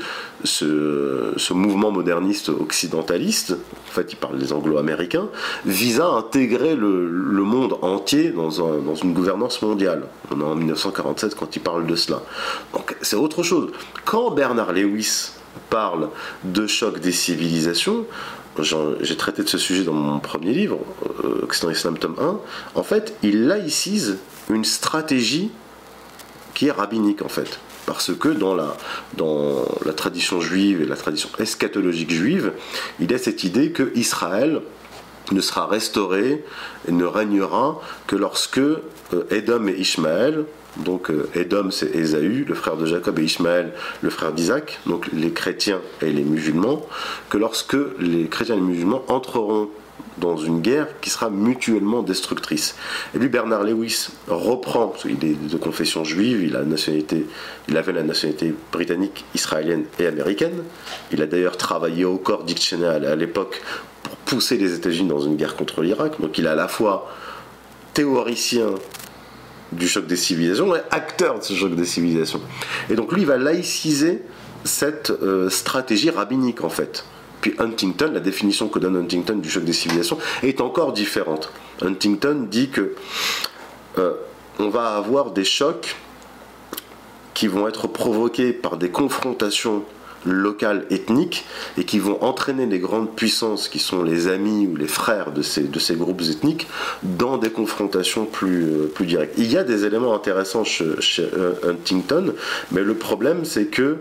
ce, 0.44 1.54
mouvement 1.54 1.92
moderniste 1.92 2.50
occidentaliste, 2.50 3.52
en 3.52 3.92
fait 3.92 4.14
il 4.14 4.16
parle 4.16 4.38
des 4.38 4.54
anglo-américains, 4.54 5.28
vise 5.66 6.00
à 6.00 6.08
intégrer 6.08 6.76
le, 6.76 7.44
monde 7.44 7.78
entier 7.82 8.30
dans, 8.30 8.66
un, 8.66 8.80
dans, 8.80 8.96
une 8.96 9.14
gouvernance 9.14 9.62
mondiale. 9.62 10.04
On 10.32 10.40
est 10.40 10.44
en 10.44 10.56
1947 10.56 11.36
quand 11.36 11.56
il 11.56 11.62
parle 11.62 11.86
de 11.86 11.96
cela. 11.96 12.22
Donc 12.74 12.96
c'est 13.02 13.18
autre 13.18 13.44
chose. 13.44 13.72
Quand 14.06 14.32
Bernard 14.32 14.72
Lewis 14.74 15.32
parle 15.70 16.10
de 16.44 16.66
choc 16.68 17.00
des 17.00 17.12
civilisations, 17.12 18.06
j'ai 18.60 19.18
traité 19.18 19.44
de 19.44 19.50
ce 19.50 19.58
sujet 19.58 19.84
dans 19.84 19.94
mon 19.94 20.20
premier 20.20 20.54
livre, 20.54 20.80
Islam 21.72 21.98
tome 21.98 22.16
1, 22.20 22.40
en 22.76 22.84
fait, 22.84 23.16
il 23.24 23.48
laïcise 23.48 24.18
une 24.50 24.66
stratégie 24.66 25.52
qui 26.54 26.68
est 26.68 26.72
rabbinique 26.72 27.22
en 27.22 27.30
fait. 27.30 27.60
Parce 27.86 28.14
que 28.14 28.30
dans 28.30 28.56
la, 28.56 28.78
dans 29.18 29.66
la 29.86 29.94
tradition 29.94 30.40
juive 30.40 30.82
et 30.82 30.86
la 30.86 30.96
tradition 30.96 31.30
eschatologique 31.38 32.12
juive, 32.12 32.54
il 33.00 33.12
y 33.12 33.14
a 33.14 33.18
cette 33.18 33.44
idée 33.44 33.72
que 33.72 33.92
Israël 33.96 34.62
ne 35.32 35.42
sera 35.42 35.68
restauré 35.68 36.44
et 36.88 36.92
ne 36.92 37.06
régnera 37.06 37.82
que 38.08 38.16
lorsque 38.16 38.60
euh, 38.60 38.80
Edom 39.32 39.68
et 39.68 39.74
Ishmaël, 39.74 40.46
donc 40.78 41.10
euh, 41.10 41.30
Edom 41.36 41.72
c'est 41.72 41.96
Ésaü, 41.96 42.46
le 42.48 42.56
frère 42.56 42.78
de 42.78 42.86
Jacob, 42.86 43.20
et 43.20 43.24
Ishmaël, 43.24 43.74
le 44.02 44.10
frère 44.10 44.32
d'Isaac, 44.32 44.80
donc 44.86 45.08
les 45.14 45.32
chrétiens 45.32 45.82
et 46.02 46.12
les 46.12 46.24
musulmans, 46.24 46.86
que 47.30 47.38
lorsque 47.38 47.78
les 48.00 48.28
chrétiens 48.28 48.56
et 48.56 48.60
les 48.60 48.66
musulmans 48.66 49.04
entreront 49.08 49.70
dans 50.18 50.38
une 50.38 50.62
guerre 50.62 50.88
qui 51.02 51.10
sera 51.10 51.30
mutuellement 51.30 52.04
destructrice. 52.04 52.76
Et 53.16 53.20
lui, 53.20 53.30
Bernard 53.30 53.64
Lewis 53.64 54.10
reprend, 54.28 54.88
parce 54.88 55.04
qu'il 55.04 55.24
est 55.24 55.50
de 55.50 55.58
confession 55.58 56.04
juive, 56.04 56.44
il, 56.44 56.56
a 56.56 56.64
nationalité, 56.64 57.26
il 57.68 57.78
avait 57.78 57.94
la 57.94 58.04
nationalité 58.04 58.54
britannique, 58.72 59.26
israélienne 59.34 59.86
et 60.00 60.06
américaine. 60.06 60.64
Il 61.12 61.22
a 61.22 61.26
d'ailleurs 61.26 61.58
travaillé 61.58 62.06
au 62.06 62.18
corps 62.18 62.44
dictionnaire 62.44 62.92
à 62.92 63.16
l'époque 63.16 63.62
pour 64.04 64.16
pousser 64.18 64.58
les 64.58 64.76
États-Unis 64.76 65.10
dans 65.10 65.22
une 65.22 65.36
guerre 65.36 65.56
contre 65.56 65.82
l'Irak. 65.82 66.22
Donc 66.22 66.38
il 66.38 66.46
est 66.46 66.50
à 66.50 66.56
la 66.56 66.68
fois 66.68 67.12
théoricien 67.94 68.68
du 69.76 69.88
choc 69.88 70.08
des 70.08 70.16
civilisations 70.16 70.74
acteur 70.92 71.40
de 71.40 71.44
ce 71.44 71.54
choc 71.54 71.76
des 71.76 71.86
civilisations. 71.86 72.42
Et 72.90 72.96
donc 72.96 73.12
lui, 73.12 73.22
il 73.22 73.28
va 73.28 73.38
laïciser 73.38 74.22
cette 74.64 75.12
euh, 75.12 75.50
stratégie 75.50 76.10
rabbinique 76.10 76.64
en 76.64 76.70
fait. 76.70 77.06
Puis 77.42 77.54
Huntington, 77.60 78.12
la 78.14 78.22
définition 78.22 78.70
que 78.70 78.80
donne 78.80 78.96
Huntington 78.96 79.36
du 79.36 79.50
choc 79.50 79.66
des 79.66 79.74
civilisations 79.74 80.18
est 80.44 80.62
encore 80.62 80.94
différente. 80.94 81.52
Huntington 81.82 82.48
dit 82.50 82.70
que 82.70 82.96
euh, 83.98 84.14
on 84.60 84.70
va 84.70 84.96
avoir 84.96 85.32
des 85.32 85.44
chocs 85.44 85.96
qui 87.34 87.48
vont 87.48 87.68
être 87.68 87.88
provoqués 87.88 88.54
par 88.54 88.78
des 88.78 88.90
confrontations 88.90 89.84
locales 90.26 90.86
ethniques 90.90 91.46
et 91.78 91.84
qui 91.84 92.00
vont 92.00 92.22
entraîner 92.24 92.66
les 92.66 92.80
grandes 92.80 93.16
puissances 93.16 93.68
qui 93.68 93.80
sont 93.80 94.04
les 94.04 94.28
amis 94.28 94.68
ou 94.68 94.76
les 94.76 94.88
frères 94.88 95.32
de 95.32 95.42
ces, 95.42 95.64
de 95.64 95.80
ces 95.80 95.96
groupes 95.96 96.22
ethniques 96.22 96.68
dans 97.04 97.38
des 97.38 97.50
confrontations 97.50 98.26
plus, 98.26 98.64
euh, 98.64 98.92
plus 98.94 99.06
directes. 99.06 99.34
Il 99.38 99.52
y 99.52 99.58
a 99.58 99.64
des 99.64 99.86
éléments 99.86 100.14
intéressants 100.14 100.64
chez, 100.64 100.86
euh, 101.20 101.54
Huntington, 101.64 102.34
mais 102.72 102.82
le 102.82 102.94
problème 102.94 103.46
c'est 103.46 103.66
que 103.66 103.98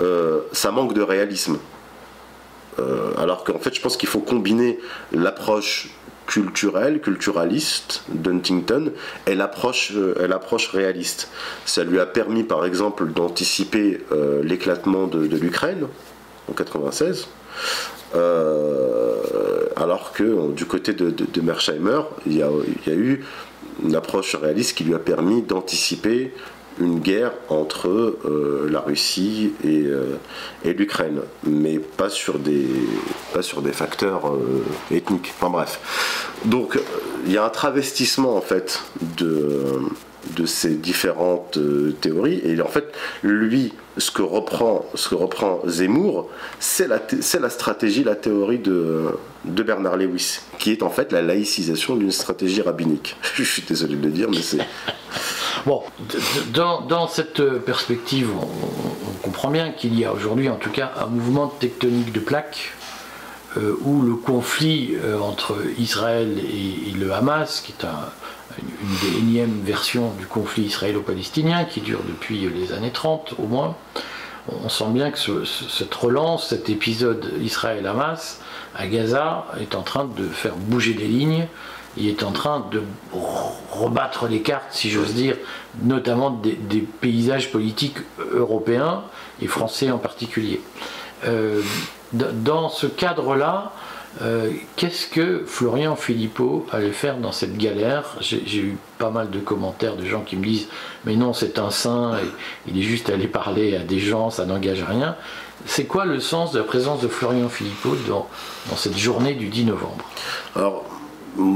euh, 0.00 0.40
ça 0.52 0.70
manque 0.70 0.94
de 0.94 1.02
réalisme. 1.02 1.58
alors 3.18 3.44
qu'en 3.44 3.60
fait, 3.60 3.72
je 3.72 3.80
pense 3.80 3.96
qu'il 3.96 4.08
faut 4.08 4.18
combiner 4.18 4.80
l'approche 5.12 5.90
culturelle, 6.26 7.00
culturaliste 7.00 8.04
d'Huntington 8.08 8.92
et 9.26 9.34
l'approche, 9.34 9.92
euh, 9.94 10.26
l'approche 10.26 10.68
réaliste. 10.68 11.28
Ça 11.64 11.84
lui 11.84 12.00
a 12.00 12.06
permis 12.06 12.44
par 12.44 12.64
exemple 12.64 13.06
d'anticiper 13.06 14.00
euh, 14.12 14.42
l'éclatement 14.42 15.06
de, 15.06 15.18
l'Ukraine 15.36 15.86
en 16.50 16.52
96. 16.52 17.28
Euh, 18.14 19.66
alors 19.76 20.12
que 20.12 20.52
du 20.52 20.66
côté 20.66 20.92
de, 20.92 21.40
Mersheimer, 21.40 22.00
il 22.26 22.36
y, 22.36 22.42
a, 22.42 22.50
eu 22.94 23.24
une 23.82 23.96
approche 23.96 24.36
réaliste 24.36 24.76
qui 24.76 24.84
lui 24.84 24.94
a 24.94 24.98
permis 24.98 25.42
d'anticiper 25.42 26.32
une 26.80 27.00
guerre 27.00 27.32
entre 27.48 27.88
euh, 27.88 28.68
la 28.70 28.80
Russie 28.80 29.52
et, 29.62 29.84
euh, 29.84 30.18
et 30.64 30.72
l'Ukraine, 30.72 31.20
mais 31.44 31.78
pas 31.78 32.10
sur 32.10 32.38
des, 32.38 32.66
pas 33.32 33.42
sur 33.42 33.62
des 33.62 33.72
facteurs 33.72 34.32
euh, 34.32 34.64
ethniques. 34.90 35.32
Enfin 35.36 35.50
bref. 35.50 35.80
Donc 36.44 36.78
il 37.26 37.32
y 37.32 37.38
a 37.38 37.44
un 37.44 37.50
travestissement 37.50 38.36
en 38.36 38.40
fait 38.40 38.82
de, 39.18 39.62
de 40.36 40.46
ces 40.46 40.74
différentes 40.74 41.58
théories. 42.00 42.40
Et 42.44 42.60
en 42.60 42.68
fait, 42.68 42.92
lui, 43.22 43.72
ce 43.98 44.10
que 44.10 44.22
reprend, 44.22 44.84
ce 44.94 45.08
que 45.08 45.14
reprend 45.14 45.60
Zemmour, 45.66 46.28
c'est 46.58 46.88
la, 46.88 47.00
la 47.40 47.50
stratégie, 47.50 48.04
la 48.04 48.16
théorie 48.16 48.58
de, 48.58 49.06
de 49.44 49.62
Bernard 49.62 49.96
Lewis, 49.96 50.40
qui 50.58 50.72
est 50.72 50.82
en 50.82 50.90
fait 50.90 51.12
la 51.12 51.22
laïcisation 51.22 51.96
d'une 51.96 52.10
stratégie 52.12 52.62
rabbinique. 52.62 53.16
Je 53.34 53.42
suis 53.42 53.62
désolé 53.62 53.96
de 53.96 54.04
le 54.04 54.10
dire, 54.10 54.28
mais 54.30 54.42
c'est. 54.42 54.58
Bon, 55.66 55.82
dans, 56.52 57.08
cette 57.08 57.42
perspective, 57.60 58.28
on, 58.38 59.12
comprend 59.22 59.50
bien 59.50 59.70
qu'il 59.70 59.98
y 59.98 60.04
a 60.04 60.12
aujourd'hui 60.12 60.50
en 60.50 60.56
tout 60.56 60.68
cas 60.68 60.92
un 61.00 61.06
mouvement 61.06 61.46
tectonique 61.46 62.12
de 62.12 62.20
plaques 62.20 62.74
euh, 63.56 63.74
où 63.80 64.02
le 64.02 64.16
conflit 64.16 64.96
euh, 65.02 65.18
entre 65.18 65.56
Israël 65.78 66.38
et, 66.38 66.90
le 66.90 67.10
Hamas, 67.12 67.62
qui 67.62 67.72
est 67.72 67.86
une 68.58 69.10
des 69.10 69.18
énièmes 69.18 69.60
versions 69.64 70.12
du 70.18 70.26
conflit 70.26 70.64
israélo-palestinien 70.64 71.64
qui 71.64 71.80
dure 71.80 72.00
depuis 72.06 72.50
les 72.50 72.72
années 72.74 72.92
30 72.92 73.36
au 73.38 73.46
moins, 73.46 73.74
on 74.48 74.68
sent 74.68 74.90
bien 74.90 75.10
que 75.10 75.44
cette 75.44 75.94
relance, 75.94 76.48
cet 76.48 76.68
épisode 76.68 77.32
Israël-Hamas 77.40 78.40
à 78.74 78.86
Gaza 78.86 79.46
est 79.60 79.74
en 79.74 79.82
train 79.82 80.04
de 80.04 80.24
faire 80.24 80.56
bouger 80.56 80.94
des 80.94 81.06
lignes 81.06 81.46
il 81.96 82.08
est 82.08 82.22
en 82.22 82.32
train 82.32 82.66
de 82.70 82.82
rebattre 83.72 84.26
les 84.26 84.42
cartes, 84.42 84.66
si 84.70 84.90
j'ose 84.90 85.14
dire, 85.14 85.36
notamment 85.82 86.30
des, 86.30 86.80
paysages 87.00 87.52
politiques 87.52 87.98
européens 88.32 89.02
et 89.40 89.46
français 89.46 89.90
en 89.90 89.98
particulier. 89.98 90.60
Euh, 91.24 91.62
dans 92.12 92.68
ce 92.68 92.86
cadre-là, 92.86 93.72
euh, 94.22 94.50
qu'est-ce 94.76 95.08
que 95.08 95.42
Florian 95.44 95.96
Philippot 95.96 96.66
allait 96.70 96.92
faire 96.92 97.18
dans 97.18 97.32
cette 97.32 97.56
galère? 97.56 98.16
J'ai 98.20 98.58
eu 98.58 98.76
pas 98.98 99.10
mal 99.10 99.30
de 99.30 99.40
commentaires 99.40 99.96
de 99.96 100.04
gens 100.04 100.22
qui 100.22 100.36
me 100.36 100.44
disent 100.44 100.68
Mais 101.04 101.16
non, 101.16 101.32
c'est 101.32 101.58
un 101.58 101.70
saint, 101.70 102.18
il 102.68 102.78
est 102.78 102.82
juste 102.82 103.10
allé 103.10 103.26
parler 103.26 103.76
à 103.76 103.80
des 103.80 103.98
gens, 103.98 104.30
ça 104.30 104.46
n'engage 104.46 104.84
rien. 104.84 105.16
C'est 105.66 105.84
quoi 105.84 106.04
le 106.04 106.20
sens 106.20 106.52
de 106.52 106.58
la 106.58 106.64
présence 106.64 107.00
de 107.00 107.08
Florian 107.08 107.48
Philippot 107.48 107.96
dans, 108.08 108.28
cette 108.76 108.98
journée 108.98 109.34
du 109.34 109.48
10 109.48 109.66
novembre? 109.66 110.04
Alors, 110.54 110.84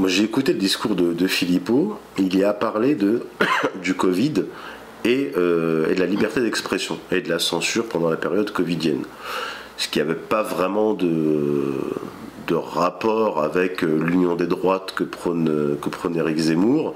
j'ai 0.07 0.23
écouté 0.23 0.53
le 0.53 0.59
discours 0.59 0.95
de, 0.95 1.13
de 1.13 1.27
Philippot, 1.27 1.97
il 2.17 2.35
y 2.37 2.43
a 2.43 2.53
parlé 2.53 2.95
de, 2.95 3.25
du 3.81 3.93
Covid 3.93 4.33
euh, 5.05 5.89
et, 5.89 5.95
de 5.95 5.99
la 5.99 6.05
liberté 6.05 6.41
d'expression 6.41 6.99
et 7.11 7.21
de 7.21 7.29
la 7.29 7.39
censure 7.39 7.87
pendant 7.87 8.09
la 8.09 8.17
période 8.17 8.51
covidienne. 8.51 9.03
Ce 9.77 9.87
qui 9.87 9.99
n'avait 9.99 10.15
pas 10.15 10.43
vraiment 10.43 10.93
de, 10.93 11.73
de 12.49 12.55
rapport 12.55 13.43
avec 13.43 13.83
euh, 13.83 13.99
l'union 14.03 14.35
des 14.35 14.47
droites 14.47 14.93
que 14.95 15.03
prône, 15.03 15.77
que 15.79 15.89
prône 15.89 16.15
Eric 16.15 16.37
Zemmour 16.37 16.95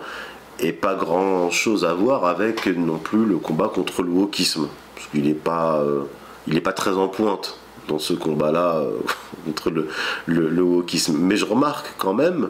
et 0.60 0.74
pas 0.74 0.96
grand 0.96 1.52
chose 1.52 1.86
à 1.86 1.94
voir 1.94 2.26
avec 2.26 2.66
non 2.66 2.98
plus 2.98 3.26
le 3.26 3.38
combat 3.38 3.70
contre 3.74 4.02
le 4.02 4.10
wokisme. 4.10 4.68
Parce 4.96 5.08
qu'il 5.08 5.26
n'est 5.26 5.34
pas, 5.34 5.82
euh, 5.82 6.60
pas 6.64 6.74
très 6.74 6.92
en 6.92 7.08
pointe 7.08 7.58
dans 7.88 8.00
ce 8.00 8.14
combat-là 8.14 8.78
euh, 8.78 9.00
contre 9.46 9.70
le, 9.70 9.88
le, 10.26 10.62
wokisme. 10.64 11.18
Mais 11.20 11.38
je 11.38 11.46
remarque 11.46 11.94
quand 11.98 12.14
même 12.14 12.50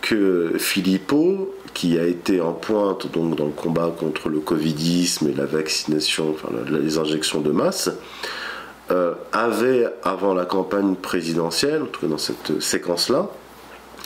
que 0.00 0.54
Philippot, 0.58 1.54
qui 1.74 1.98
a 1.98 2.06
été 2.06 2.40
en 2.40 2.52
pointe 2.52 3.12
donc, 3.12 3.36
dans 3.36 3.46
le 3.46 3.50
combat 3.50 3.92
contre 3.96 4.28
le 4.28 4.38
covidisme 4.38 5.28
et 5.28 5.32
la 5.32 5.46
vaccination, 5.46 6.30
enfin 6.30 6.48
les 6.70 6.98
injections 6.98 7.40
de 7.40 7.50
masse, 7.50 7.90
euh, 8.90 9.14
avait, 9.32 9.86
avant 10.02 10.34
la 10.34 10.44
campagne 10.44 10.94
présidentielle, 10.94 11.82
en 11.82 11.86
tout 11.86 12.00
cas 12.00 12.06
dans 12.06 12.18
cette 12.18 12.60
séquence-là, 12.60 13.28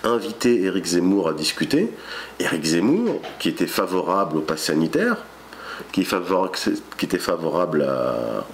invité 0.05 0.63
Éric 0.63 0.87
Zemmour 0.87 1.29
à 1.29 1.33
discuter. 1.35 1.93
Éric 2.39 2.65
Zemmour, 2.65 3.21
qui 3.39 3.51
était 3.51 3.67
favorable 3.67 4.39
au 4.39 4.41
pass 4.41 4.63
sanitaire, 4.63 5.25
qui, 5.93 6.07
était 7.03 7.19
favorable 7.19 7.87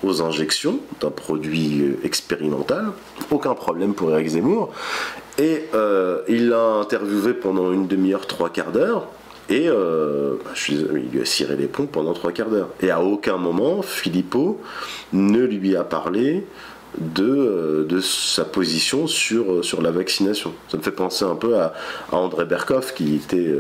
aux 0.03 0.23
injections 0.23 0.81
d'un 1.01 1.11
produit 1.11 1.83
euh, 1.83 1.99
expérimental. 2.05 2.87
Aucun 3.31 3.55
problème 3.55 3.95
pour 3.95 4.11
Eric 4.13 4.29
Zemmour. 4.29 4.73
Et 5.39 5.65
euh, 5.75 6.23
il 6.29 6.49
l'a 6.49 6.65
interviewé 6.81 7.35
pendant 7.35 7.73
une 7.73 7.87
demi-heure, 7.87 8.27
trois 8.27 8.51
quarts 8.51 8.73
d'heure. 8.73 9.09
Et 9.49 9.69
euh, 9.69 10.35
bah, 10.45 10.51
il 10.69 11.09
lui 11.13 11.21
a 11.21 11.25
ciré 11.25 11.57
les 11.57 11.67
ponts 11.67 11.87
pendant 11.87 12.13
trois 12.13 12.33
quarts 12.33 12.51
d'heure. 12.51 12.69
Et 12.81 12.91
à 12.91 13.01
aucun 13.01 13.37
moment, 13.37 13.83
Philippot 13.83 14.61
ne 15.13 15.43
lui 15.43 15.77
a 15.77 15.85
parlé 15.85 16.47
de, 16.99 17.87
de 17.89 18.01
sa 18.01 18.45
position 18.45 19.07
sur, 19.07 19.65
sur 19.65 19.83
la 19.83 19.91
vaccination. 19.91 20.53
Ça 20.69 20.79
me 20.79 20.83
fait 20.83 20.91
penser 20.91 21.25
un 21.25 21.37
peu 21.37 21.59
à, 21.59 21.75
André 22.11 22.45
Berkoff, 22.45 22.95
qui 22.95 23.17
était, 23.17 23.55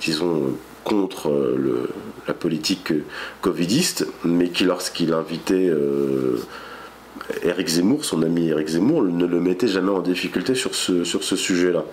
disons, 0.00 0.54
contre 0.84 1.30
la 2.26 2.34
politique 2.34 2.92
covidiste, 3.40 4.06
mais 4.24 4.48
qui, 4.48 4.64
lorsqu'il 4.64 5.12
invitait 5.12 5.68
euh, 5.68 6.40
Eric 7.42 7.68
Zemmour, 7.68 8.04
son 8.04 8.22
ami 8.22 8.48
Eric 8.48 8.68
Zemmour, 8.68 9.02
ne 9.02 9.26
le 9.26 9.40
mettait 9.40 9.68
jamais 9.68 9.90
en 9.90 10.00
difficulté 10.00 10.54
sur 10.54 10.74
ce, 10.74 11.04
sujet-là. 11.04 11.84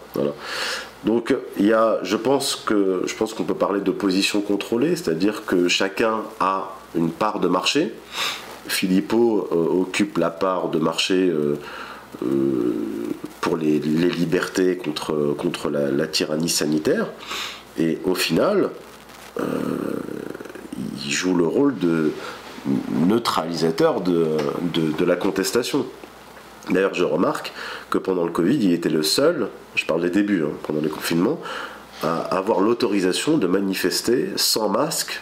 Donc 1.05 1.35
il 1.59 1.65
y 1.65 1.73
a, 1.73 1.99
je 2.03 2.15
pense 2.15 2.55
qu'on 2.65 3.43
peut 3.43 3.53
parler 3.53 3.81
de 3.81 3.91
position 3.91 4.41
contrôlée, 4.41 4.95
c'est-à-dire 4.95 5.45
que 5.45 5.67
chacun 5.67 6.21
a 6.39 6.75
une 6.95 7.11
part 7.11 7.39
de 7.39 7.47
marché. 7.47 7.93
Philippot 8.67 9.47
euh, 9.51 9.81
occupe 9.81 10.17
la 10.17 10.29
part 10.29 10.69
de 10.69 10.79
marché 10.79 11.29
euh, 11.29 11.55
pour 13.39 13.55
les, 13.55 13.79
libertés 13.79 14.77
contre, 14.77 15.69
la, 15.69 16.07
tyrannie 16.07 16.49
sanitaire. 16.49 17.07
Et 17.79 17.99
au 18.03 18.15
final, 18.15 18.71
il 21.05 21.11
joue 21.11 21.35
le 21.35 21.45
rôle 21.45 21.77
de 21.77 22.11
neutralisateur 22.65 24.01
de, 24.01 24.37
de, 24.73 25.05
la 25.05 25.15
contestation. 25.15 25.85
D'ailleurs, 26.69 26.93
je 26.93 27.03
remarque 27.03 27.53
que 27.89 27.97
pendant 27.97 28.25
le 28.25 28.31
Covid, 28.31 28.57
il 28.57 28.73
était 28.73 28.89
le 28.89 29.03
seul, 29.03 29.49
je 29.75 29.85
parle 29.85 30.01
des 30.01 30.09
débuts, 30.09 30.43
hein, 30.43 30.51
pendant 30.63 30.81
les 30.81 30.89
confinements, 30.89 31.39
à 32.03 32.17
avoir 32.17 32.59
l'autorisation 32.59 33.37
de 33.37 33.47
manifester 33.47 34.29
sans 34.35 34.69
masque 34.69 35.21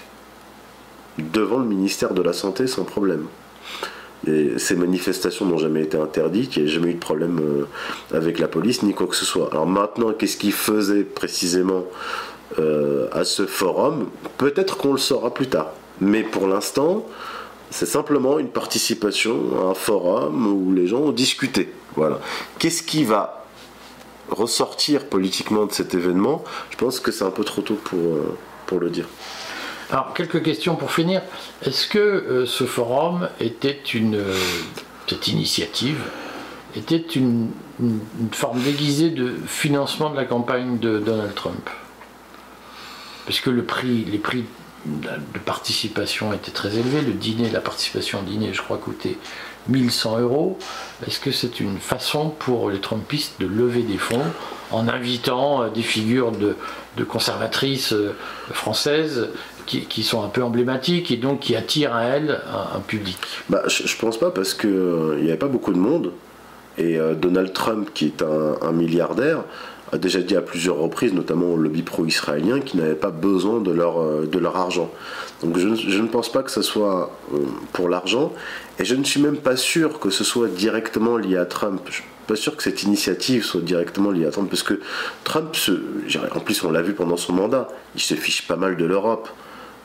devant 1.17 1.59
le 1.59 1.65
ministère 1.65 2.13
de 2.13 2.21
la 2.21 2.33
Santé 2.33 2.67
sans 2.67 2.83
problème. 2.83 3.25
Et 4.27 4.57
ces 4.57 4.75
manifestations 4.75 5.45
n'ont 5.45 5.57
jamais 5.57 5.83
été 5.83 5.97
interdites, 5.97 6.55
il 6.55 6.63
n'y 6.63 6.69
a 6.69 6.73
jamais 6.73 6.91
eu 6.91 6.93
de 6.95 6.99
problème 6.99 7.39
euh, 7.41 8.17
avec 8.17 8.39
la 8.39 8.47
police 8.47 8.81
ni 8.81 8.93
quoi 8.93 9.07
que 9.07 9.15
ce 9.15 9.25
soit. 9.25 9.49
Alors 9.51 9.67
maintenant, 9.67 10.13
qu'est-ce 10.13 10.37
qu'il 10.37 10.51
faisait 10.51 11.03
précisément 11.03 11.83
euh, 12.57 13.07
à 13.11 13.23
ce 13.23 13.45
forum? 13.45 14.07
Peut-être 14.37 14.77
qu'on 14.77 14.93
le 14.93 14.97
saura 14.97 15.31
plus 15.33 15.47
tard. 15.47 15.73
Mais 16.01 16.23
pour 16.23 16.47
l'instant, 16.47 17.05
c'est 17.69 17.85
simplement 17.85 18.39
une 18.39 18.49
participation 18.49 19.35
à 19.61 19.71
un 19.71 19.73
forum 19.73 20.47
où 20.47 20.73
les 20.73 20.87
gens 20.87 20.99
ont 20.99 21.11
discuté. 21.11 21.71
Voilà. 21.95 22.19
Qu'est-ce 22.59 22.83
qui 22.83 23.03
va 23.03 23.45
ressortir 24.29 25.05
politiquement 25.05 25.65
de 25.65 25.71
cet 25.71 25.93
événement? 25.93 26.43
Je 26.69 26.77
pense 26.77 26.99
que 26.99 27.11
c'est 27.11 27.23
un 27.23 27.31
peu 27.31 27.43
trop 27.43 27.61
tôt 27.61 27.75
pour, 27.75 27.99
euh, 27.99 28.37
pour 28.65 28.79
le 28.79 28.89
dire. 28.89 29.07
Alors, 29.91 30.13
quelques 30.13 30.41
questions 30.41 30.75
pour 30.75 30.91
finir. 30.91 31.21
Est-ce 31.63 31.87
que 31.87 31.99
euh, 31.99 32.45
ce 32.45 32.63
forum 32.63 33.29
était 33.39 33.79
une. 33.93 34.23
cette 35.07 35.27
initiative 35.27 36.01
était 36.75 36.97
une, 36.97 37.51
une 37.79 37.99
forme 38.31 38.61
déguisée 38.61 39.09
de 39.09 39.33
financement 39.47 40.09
de 40.09 40.15
la 40.15 40.25
campagne 40.25 40.79
de 40.79 40.99
Donald 40.99 41.33
Trump? 41.35 41.69
Parce 43.25 43.39
que 43.39 43.49
le 43.49 43.63
prix, 43.63 44.05
les 44.05 44.17
prix 44.17 44.45
de 44.85 45.39
participation 45.39 46.33
étaient 46.33 46.51
très 46.51 46.77
élevés. 46.77 47.01
Le 47.01 47.13
dîner, 47.13 47.49
la 47.49 47.61
participation 47.61 48.19
au 48.19 48.23
dîner, 48.23 48.53
je 48.53 48.61
crois, 48.61 48.77
coûtait 48.77 49.17
1100 49.67 50.19
euros. 50.19 50.57
Est-ce 51.07 51.19
que 51.19 51.31
c'est 51.31 51.59
une 51.59 51.77
façon 51.77 52.29
pour 52.29 52.69
les 52.69 52.79
Trumpistes 52.79 53.39
de 53.39 53.47
lever 53.47 53.81
des 53.81 53.97
fonds 53.97 54.23
en 54.71 54.87
invitant 54.87 55.63
euh, 55.63 55.69
des 55.69 55.81
figures 55.81 56.31
de, 56.31 56.55
conservatrices 57.03 57.93
euh, 57.93 58.15
françaises 58.51 59.29
qui, 59.65 60.03
sont 60.03 60.23
un 60.23 60.27
peu 60.27 60.43
emblématiques 60.43 61.09
et 61.09 61.17
donc 61.17 61.39
qui 61.39 61.55
attirent 61.55 61.95
à 61.95 62.03
elles 62.03 62.39
un, 62.75 62.79
public? 62.81 63.17
Bah, 63.49 63.63
je, 63.67 63.81
ne 63.81 63.99
pense 63.99 64.19
pas 64.19 64.29
parce 64.29 64.53
qu'il 64.53 64.69
n'y 64.69 65.29
avait 65.29 65.37
pas 65.37 65.47
beaucoup 65.47 65.73
de 65.73 65.79
monde. 65.79 66.11
Et 66.77 66.99
Donald 67.19 67.51
Trump, 67.53 67.89
qui 67.93 68.05
est 68.05 68.21
un 68.21 68.71
milliardaire, 68.73 69.45
a 69.91 69.97
déjà 69.97 70.19
dit 70.19 70.35
à 70.35 70.41
plusieurs 70.41 70.77
reprises, 70.77 71.13
notamment 71.13 71.47
au 71.47 71.57
lobby 71.57 71.83
pro-israélien, 71.83 72.59
qu'ils 72.59 72.79
n'avaient 72.79 72.95
pas 72.95 73.11
besoin 73.11 73.59
de 73.61 73.71
leur, 73.71 74.01
euh, 74.01 74.25
de 74.25 74.39
leur 74.39 74.57
argent. 74.57 74.91
Donc 75.43 75.57
je, 75.57 75.67
ne 75.67 76.07
pense 76.07 76.31
pas 76.31 76.43
que 76.43 76.51
ce 76.51 76.61
soit 76.61 77.11
euh, 77.33 77.37
pour 77.73 77.89
l'argent, 77.89 78.33
et 78.79 78.85
je 78.85 78.95
ne 78.95 79.03
suis 79.03 79.21
même 79.21 79.37
pas 79.37 79.55
sûr 79.55 79.99
que 79.99 80.09
ce 80.09 80.23
soit 80.23 80.47
directement 80.47 81.17
lié 81.17 81.37
à 81.37 81.45
Trump. 81.45 81.81
Je 81.85 81.93
suis 81.93 82.03
pas 82.27 82.35
sûr 82.35 82.57
que 82.57 82.63
cette 82.63 82.83
initiative 82.83 83.43
soit 83.43 83.61
directement 83.61 84.11
liée 84.11 84.25
à 84.25 84.31
Trump, 84.31 84.49
parce 84.49 84.63
que 84.63 84.79
Trump, 85.23 85.55
en 86.35 86.39
plus 86.39 86.63
on 86.63 86.71
l'a 86.71 86.81
vu 86.81 86.93
pendant 86.93 87.17
son 87.17 87.33
mandat, 87.33 87.67
il 87.95 88.01
se 88.01 88.15
fiche 88.15 88.47
pas 88.47 88.55
mal 88.55 88.77
de 88.77 88.85
l'Europe. 88.85 89.29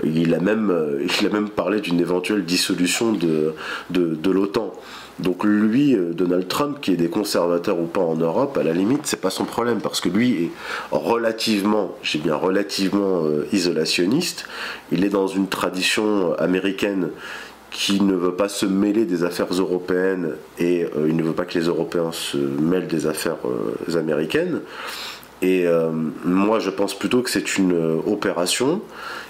Il 0.02 0.32
a, 0.32 0.40
même, 0.40 0.70
euh, 0.70 1.04
il 1.20 1.26
a 1.26 1.30
même 1.30 1.50
parlé 1.50 1.82
d'une 1.82 2.00
éventuelle 2.00 2.46
dissolution 2.46 3.12
de, 3.12 3.52
de, 3.90 4.14
de 4.14 4.30
l'OTAN. 4.30 4.72
Donc 5.20 5.44
lui, 5.44 5.94
euh, 5.94 6.12
Donald 6.12 6.48
Trump, 6.48 6.78
qui 6.80 6.92
est 6.92 6.96
des 6.96 7.09
conservateurs 7.09 7.78
ou 7.78 7.87
pas 7.87 8.00
en 8.00 8.16
Europe, 8.16 8.56
à 8.56 8.62
la 8.62 8.72
limite, 8.72 9.02
c'est 9.04 9.20
pas 9.20 9.30
son 9.30 9.44
problème 9.44 9.80
parce 9.80 10.00
que 10.00 10.09
lui 10.09 10.44
est 10.44 10.50
relativement, 10.90 11.94
j'ai 12.02 12.18
bien 12.18 12.35
relativement 12.35 13.24
euh, 13.24 13.46
isolationniste. 13.52 14.46
Il 14.92 15.04
est 15.04 15.11
dans 15.11 15.26
une 15.26 15.48
tradition 15.48 16.35
américaine 16.35 17.11
qui 17.70 18.00
ne 18.00 18.14
veut 18.14 18.35
pas 18.35 18.48
se 18.48 18.66
mêler 18.66 19.04
des 19.04 19.22
affaires 19.22 19.52
européennes 19.52 20.33
et 20.59 20.85
euh, 20.85 21.06
il 21.09 21.16
ne 21.16 21.22
veut 21.22 21.33
pas 21.33 21.44
que 21.44 21.59
les 21.59 21.66
Européens 21.66 22.12
se 22.12 22.38
mêlent 22.38 22.88
des 22.88 23.06
affaires 23.06 23.37
américaines. 23.94 24.61
Et 25.42 25.64
moi, 26.22 26.59
je 26.59 26.68
pense 26.68 26.92
plutôt 26.92 27.22
que 27.22 27.30
c'est 27.30 27.56
une 27.56 27.72
opération 28.06 28.83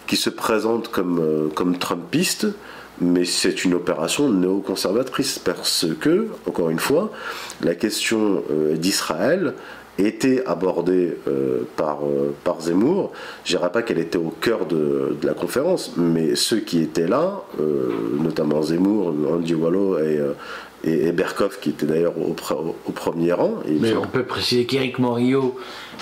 qui 0.09 0.16
se 0.16 0.29
présente 0.29 0.88
comme, 0.88 1.50
comme 1.55 1.79
Trumpiste, 1.79 2.48
mais 3.00 3.24
c'est 3.24 3.64
une 3.64 3.74
opération 3.74 4.28
néoconservatrice 4.28 5.38
parce 5.38 5.86
que, 6.00 6.28
encore 6.46 6.70
une 6.70 6.78
fois, 6.78 7.10
la 7.62 7.74
question 7.74 8.42
euh, 8.50 8.76
d'Israël 8.76 9.54
était 9.98 10.42
abordée 10.46 11.16
euh, 11.28 11.62
par, 11.76 12.00
euh, 12.04 12.34
par 12.44 12.60
Zemmour. 12.60 13.12
Je 13.44 13.56
dirais 13.56 13.70
pas 13.70 13.82
qu'elle 13.82 13.98
était 13.98 14.18
au 14.18 14.32
cœur 14.40 14.66
de, 14.66 15.16
la 15.22 15.34
conférence, 15.34 15.94
mais 15.96 16.36
ceux 16.36 16.60
qui 16.60 16.80
étaient 16.80 17.08
là, 17.08 17.42
notamment 18.18 18.62
Zemmour, 18.62 19.14
Andy 19.30 19.54
Wallo 19.54 19.98
et, 19.98 20.20
et, 20.84 21.12
Berkov, 21.12 21.58
qui 21.60 21.70
était 21.70 21.86
d'ailleurs 21.86 22.14
au, 22.18 22.32
premier 22.92 23.32
rang. 23.32 23.54
mais 23.68 23.94
on 23.94 24.06
peut 24.06 24.24
préciser 24.24 24.64
qu'Éric 24.66 24.98
Morillo, 24.98 25.56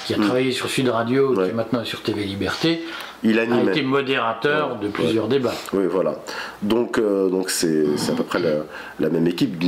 qui 0.07 0.15
a 0.15 0.19
hmm. 0.19 0.23
travaillé 0.23 0.53
sur 0.53 0.69
Sud 0.69 0.89
Radio, 0.89 1.35
qui 1.35 1.41
est 1.41 1.53
maintenant 1.53 1.85
sur 1.85 2.03
TV 2.03 2.25
Liberté, 2.25 2.83
il 3.25 3.39
a 3.39 3.45
été 3.45 3.83
modérateur 3.83 4.79
de 4.79 4.89
plusieurs 4.89 5.27
débats. 5.27 5.55
Oui, 5.73 5.85
voilà. 5.91 6.15
Donc, 6.63 6.99
euh, 6.99 7.29
donc 7.29 7.51
c'est, 7.51 7.85
à 8.09 8.13
peu 8.13 8.23
près 8.23 8.39
la, 9.01 9.09
même 9.11 9.27
équipe 9.27 9.59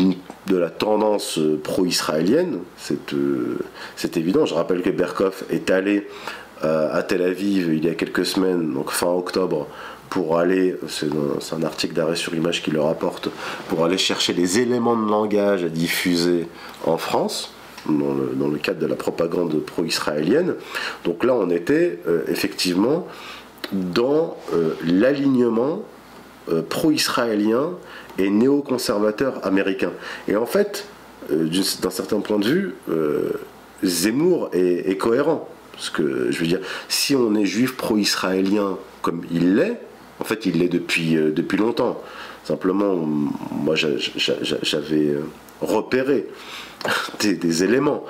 de 0.46 0.56
la 0.56 0.70
tendance 0.70 1.38
euh, 1.38 1.60
pro-israélienne. 1.62 2.60
C'est, 2.76 3.12
euh, 3.12 3.58
c'est 3.96 4.16
évident. 4.16 4.46
Je 4.46 4.54
rappelle 4.54 4.82
que 4.82 4.90
Berkov 4.90 5.44
est 5.50 5.70
allé 5.70 6.06
à 6.62 7.02
Tel 7.02 7.22
Aviv 7.22 7.72
il 7.72 7.86
y 7.86 7.88
a 7.88 7.94
quelques 7.94 8.26
semaines, 8.26 8.74
donc 8.74 8.90
fin 8.90 9.06
octobre, 9.06 9.66
pour 10.10 10.38
aller, 10.38 10.76
c'est 10.88 11.08
un, 11.52 11.62
article 11.62 11.94
d'arrêt 11.94 12.16
sur 12.16 12.34
image 12.34 12.62
qui 12.62 12.70
le 12.70 12.80
rapporte, 12.80 13.28
pour 13.68 13.84
aller 13.84 13.98
chercher 13.98 14.32
les 14.32 14.58
éléments 14.58 14.96
de 14.96 15.08
langage 15.08 15.64
à 15.64 15.68
diffuser 15.68 16.48
en 16.84 16.98
France. 16.98 17.54
Dans 17.86 18.48
le, 18.48 18.58
cadre 18.58 18.78
de 18.78 18.86
la 18.86 18.94
propagande 18.94 19.58
pro-israélienne. 19.64 20.54
Donc 21.04 21.24
là, 21.24 21.34
on 21.34 21.48
était 21.48 21.98
effectivement 22.28 23.06
dans 23.72 24.36
euh, 24.52 24.74
l'alignement 24.84 25.82
euh, 26.50 26.62
pro-israélien 26.62 27.72
et 28.18 28.30
néoconservateur 28.30 29.46
américain. 29.46 29.92
Et 30.28 30.36
en 30.36 30.46
fait, 30.46 30.86
euh, 31.30 31.48
d'un 31.80 31.90
certain 31.90 32.20
point 32.20 32.38
de 32.38 32.46
vue, 32.46 32.74
Zemmour 33.82 34.50
est, 34.52 34.96
cohérent. 34.98 35.48
Parce 35.72 35.90
que, 35.90 36.30
je 36.30 36.38
veux 36.38 36.46
dire, 36.46 36.60
si 36.88 37.16
on 37.16 37.34
est 37.34 37.46
juif 37.46 37.76
pro-israélien 37.76 38.76
comme 39.00 39.22
il 39.30 39.56
l'est, 39.56 39.80
en 40.20 40.24
fait, 40.24 40.46
il 40.46 40.58
l'est 40.58 40.68
depuis, 40.68 41.14
depuis 41.14 41.58
longtemps. 41.58 42.00
Simplement, 42.44 42.94
moi, 42.94 43.74
j'avais 43.74 45.16
repéré 45.60 46.26
des, 47.20 47.64
éléments, 47.64 48.04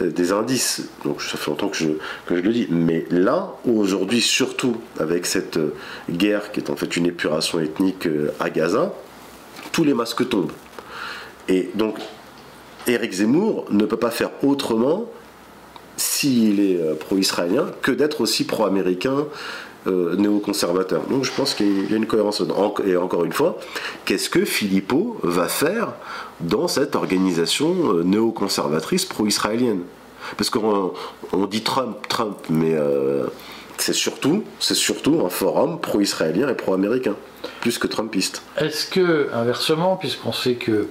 euh, 0.00 0.10
des 0.10 0.32
indices. 0.32 0.88
Donc 1.04 1.22
ça 1.22 1.36
fait 1.36 1.50
longtemps 1.50 1.68
que 1.68 1.76
je, 1.76 1.88
que 2.26 2.36
je 2.36 2.40
le 2.40 2.52
dis. 2.52 2.66
Mais 2.70 3.04
là, 3.10 3.54
aujourd'hui, 3.66 4.20
surtout 4.20 4.76
avec 4.98 5.26
cette 5.26 5.56
euh, 5.56 5.74
guerre 6.10 6.52
qui 6.52 6.60
est 6.60 6.70
en 6.70 6.76
fait 6.76 6.96
une 6.96 7.06
épuration 7.06 7.60
ethnique 7.60 8.06
euh, 8.06 8.32
à 8.40 8.50
Gaza, 8.50 8.94
tous 9.72 9.84
les 9.84 9.94
masques 9.94 10.28
tombent. 10.28 10.52
Et 11.48 11.70
donc, 11.74 11.98
Éric 12.86 13.12
Zemmour 13.12 13.66
ne 13.70 13.84
peut 13.84 13.96
pas 13.96 14.10
faire 14.10 14.30
autrement 14.42 15.06
s'il 15.96 16.60
est 16.60 16.98
pro-israélien 16.98 17.66
que 17.82 17.92
d'être 17.92 18.20
aussi 18.20 18.44
pro-américain 18.44 19.26
euh, 19.86 20.16
néoconservateur. 20.16 21.02
Donc 21.08 21.24
je 21.24 21.32
pense 21.32 21.52
qu'il 21.54 21.90
y 21.90 21.94
a 21.94 21.96
une 21.96 22.06
cohérence. 22.06 22.42
Et 22.86 22.96
encore 22.96 23.24
une 23.24 23.32
fois, 23.32 23.58
qu'est-ce 24.06 24.30
que 24.30 24.44
Philippot 24.44 25.18
va 25.22 25.46
faire 25.46 25.92
dans 26.40 26.68
cette 26.68 26.96
organisation 26.96 27.92
euh, 27.92 28.02
néoconservatrice 28.02 29.04
pro-israélienne? 29.04 29.82
Parce 30.38 30.48
qu'on 30.48 30.94
on 31.32 31.46
dit 31.46 31.62
Trump, 31.62 31.98
Trump, 32.08 32.38
mais 32.48 32.74
euh, 32.74 33.26
c'est 33.76 33.92
surtout, 33.92 34.44
c'est 34.58 34.74
surtout 34.74 35.22
un 35.24 35.28
forum 35.28 35.78
pro-israélien 35.78 36.48
et 36.48 36.54
pro-américain, 36.54 37.16
plus 37.60 37.76
que 37.76 37.86
trumpiste. 37.86 38.42
Est-ce 38.56 38.86
que, 38.86 39.28
inversement, 39.34 39.96
puisqu'on 39.96 40.32
sait 40.32 40.54
que 40.54 40.88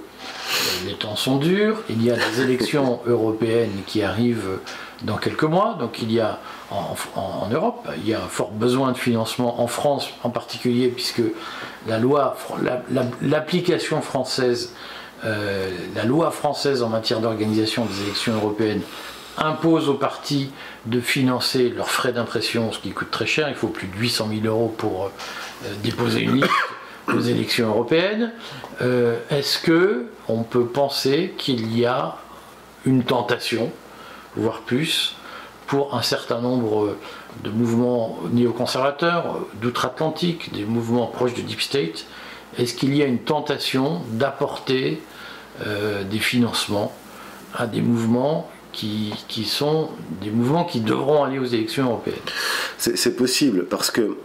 les 0.86 0.94
temps 0.94 1.16
sont 1.16 1.38
durs, 1.38 1.82
il 1.90 2.04
y 2.04 2.12
a 2.12 2.16
des 2.16 2.42
élections 2.42 3.00
européennes 3.06 3.82
qui 3.86 4.02
arrivent 4.02 4.58
dans 5.02 5.16
quelques 5.16 5.42
mois, 5.42 5.76
donc 5.80 6.00
il 6.00 6.12
y 6.12 6.20
a 6.20 6.38
en, 7.14 7.48
Europe. 7.50 7.88
Il 7.98 8.08
y 8.08 8.14
a 8.14 8.22
un 8.22 8.28
fort 8.28 8.50
besoin 8.50 8.92
de 8.92 8.96
financement 8.96 9.60
en 9.60 9.66
France 9.66 10.10
en 10.22 10.30
particulier, 10.30 10.88
puisque 10.88 11.22
la 11.86 11.98
loi, 11.98 12.36
l'application 13.22 14.00
française, 14.00 14.74
euh, 15.24 15.70
la 15.94 16.04
loi 16.04 16.30
française 16.30 16.82
en 16.82 16.88
matière 16.88 17.20
d'organisation 17.20 17.84
des 17.84 18.02
élections 18.02 18.34
européennes 18.34 18.82
impose 19.36 19.88
aux 19.88 19.94
partis 19.94 20.50
de 20.86 21.00
financer 21.00 21.68
leurs 21.68 21.90
frais 21.90 22.12
d'impression, 22.12 22.72
ce 22.72 22.78
qui 22.78 22.92
coûte 22.92 23.10
très 23.10 23.26
cher. 23.26 23.48
Il 23.48 23.56
faut 23.56 23.68
plus 23.68 23.88
de 23.88 23.96
800 23.96 24.28
000 24.42 24.46
euros 24.46 24.74
pour 24.76 25.06
euh, 25.06 25.08
déposer 25.82 26.20
une 26.20 26.36
liste 26.36 26.50
aux 27.12 27.20
élections 27.20 27.68
européennes. 27.68 28.32
Euh, 28.80 29.18
est-ce 29.30 29.58
que 29.58 30.06
on 30.28 30.42
peut 30.42 30.66
penser 30.66 31.34
qu'il 31.36 31.76
y 31.76 31.84
a 31.84 32.16
une 32.86 33.02
tentation, 33.02 33.70
voire 34.36 34.60
plus, 34.60 35.16
pour 35.74 35.92
un 35.96 36.02
certain 36.02 36.40
nombre 36.40 36.94
de 37.42 37.50
mouvements 37.50 38.20
néoconservateurs 38.30 39.40
d'outre-Atlantique, 39.60 40.52
des 40.52 40.64
mouvements 40.64 41.08
proches 41.08 41.34
de 41.34 41.40
Deep 41.40 41.60
State, 41.60 42.06
est-ce 42.56 42.74
qu'il 42.74 42.94
y 42.94 43.02
a 43.02 43.06
une 43.06 43.18
tentation 43.18 44.02
d'apporter 44.12 45.02
euh, 45.66 46.04
des 46.04 46.20
financements 46.20 46.92
à 47.56 47.66
des 47.66 47.80
mouvements 47.80 48.48
qui, 48.70 49.16
sont 49.46 49.88
des 50.22 50.30
mouvements 50.30 50.64
qui 50.64 50.78
devront 50.78 51.24
aller 51.24 51.40
aux 51.40 51.44
élections 51.44 51.86
européennes? 51.86 52.20
C'est 52.78 53.16
possible 53.16 53.64
parce 53.64 53.90
que 53.90 54.16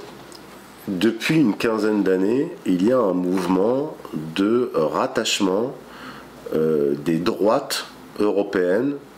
depuis 0.88 1.38
une 1.38 1.56
quinzaine 1.56 2.04
d'années, 2.04 2.52
il 2.68 2.86
y 2.86 2.92
a 2.92 3.00
un 3.00 3.14
mouvement 3.14 3.98
de 4.14 4.72
rattachement 4.76 5.74
euh, 6.54 6.94
des 6.94 7.18
droites 7.18 7.88
européennes 8.20 8.94
euh, 8.94 9.09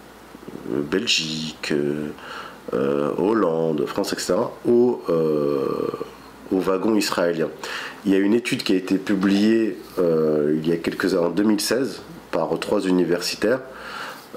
Belgique, 0.70 1.72
euh, 1.72 2.10
euh, 2.74 3.12
Hollande, 3.18 3.86
France, 3.86 4.14
etc., 4.14 4.36
au, 4.68 5.02
au 6.52 6.60
wagon 6.60 6.96
israélien. 6.96 7.50
Il 8.06 8.12
y 8.12 8.16
a 8.16 8.20
une 8.20 8.34
étude 8.34 8.64
qui 8.64 8.74
a 8.74 8.76
été 8.76 8.98
publiée 8.98 9.78
il 9.98 10.68
y 10.68 10.72
a 10.72 10.78
quelques 10.78 11.14
années, 11.14 11.26
en 11.26 11.30
2016, 11.30 12.02
par 12.32 12.50
trois 12.60 12.82
universitaires, 12.82 13.62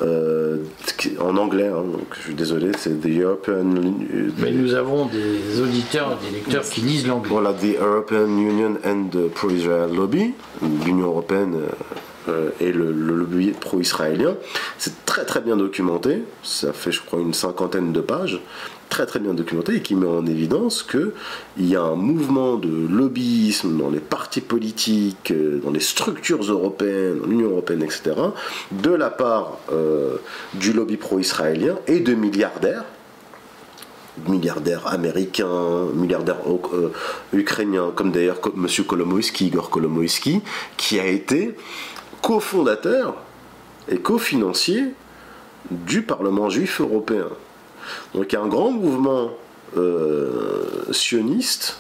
en 0.01 1.37
anglais, 1.37 1.69
hein, 1.69 1.85
donc 1.85 2.07
je 2.17 2.23
suis 2.23 2.35
désolé, 2.35 2.73
c'est 2.79 3.01
The 3.01 3.21
European. 3.21 3.65
Mais 4.39 4.51
nous 4.51 4.75
avons 4.75 5.07
des 5.07 5.61
auditeurs, 5.61 6.19
des 6.19 6.37
lecteurs 6.37 6.65
qui 6.65 6.81
lisent 6.81 7.07
l'anglais. 7.07 7.31
Voilà, 7.31 7.53
The 7.53 7.79
European 7.81 8.27
Union 8.27 8.77
and 8.85 9.09
the 9.13 9.29
Pro-Israel 9.29 9.95
Lobby, 9.95 10.35
l'Union 10.85 11.07
européenne 11.07 11.55
euh, 11.55 11.69
et 12.61 12.73
le, 12.73 12.91
lobby 12.93 13.53
pro-israélien. 13.53 14.37
C'est 14.79 15.05
très 15.05 15.25
très 15.25 15.41
bien 15.41 15.57
documenté, 15.57 16.25
ça 16.43 16.73
fait 16.73 16.93
je 16.93 17.03
crois 17.03 17.21
une 17.21 17.35
cinquantaine 17.35 17.93
de 17.93 18.01
pages, 18.01 18.41
très 18.89 19.07
très 19.07 19.19
bien 19.19 19.35
documenté 19.35 19.77
et 19.77 19.83
qui 19.83 19.95
met 19.97 20.07
en 20.07 20.25
évidence 20.27 20.83
qu'il 20.85 21.13
y 21.59 21.75
a 21.75 21.83
un 21.83 21.97
mouvement 21.97 22.57
de 22.57 22.87
lobbyisme 22.89 23.77
dans 23.77 23.91
les 23.91 24.01
partis 24.01 24.41
politiques, 24.41 25.33
euh, 25.33 25.61
dans 25.65 25.71
les 25.71 25.81
structures 25.81 26.43
européennes, 26.43 27.19
dans 27.21 27.27
l'Union 27.27 27.51
européenne, 27.51 27.83
etc., 27.83 28.13
de 28.71 28.91
la 28.91 29.11
part 29.11 29.59
euh, 29.73 30.19
du 30.55 30.73
lobby 30.73 30.97
pro-israélien 30.97 31.77
et 31.87 32.01
de 32.01 32.15
milliardaires 32.15 32.85
milliardaires 34.29 34.87
américains, 34.87 35.87
milliardaires 35.93 36.39
ukrainiens, 37.33 37.91
comme 37.97 38.13
d'ailleurs 38.13 38.41
M. 38.57 38.69
Kolomoïski, 38.87 39.49
Igor 39.49 39.71
Kolomoïski, 39.71 40.41
qui 40.77 41.01
a 41.01 41.07
été 41.07 41.57
cofondateur 42.25 43.17
et 43.87 43.99
cofinancier 43.99 44.95
du 45.71 46.01
Parlement 46.01 46.49
juif 46.49 46.81
européen. 46.81 47.29
Donc 48.15 48.33
un 48.33 48.47
grand 48.47 48.71
mouvement 48.71 49.31
euh, 49.77 50.91
sioniste 50.91 51.77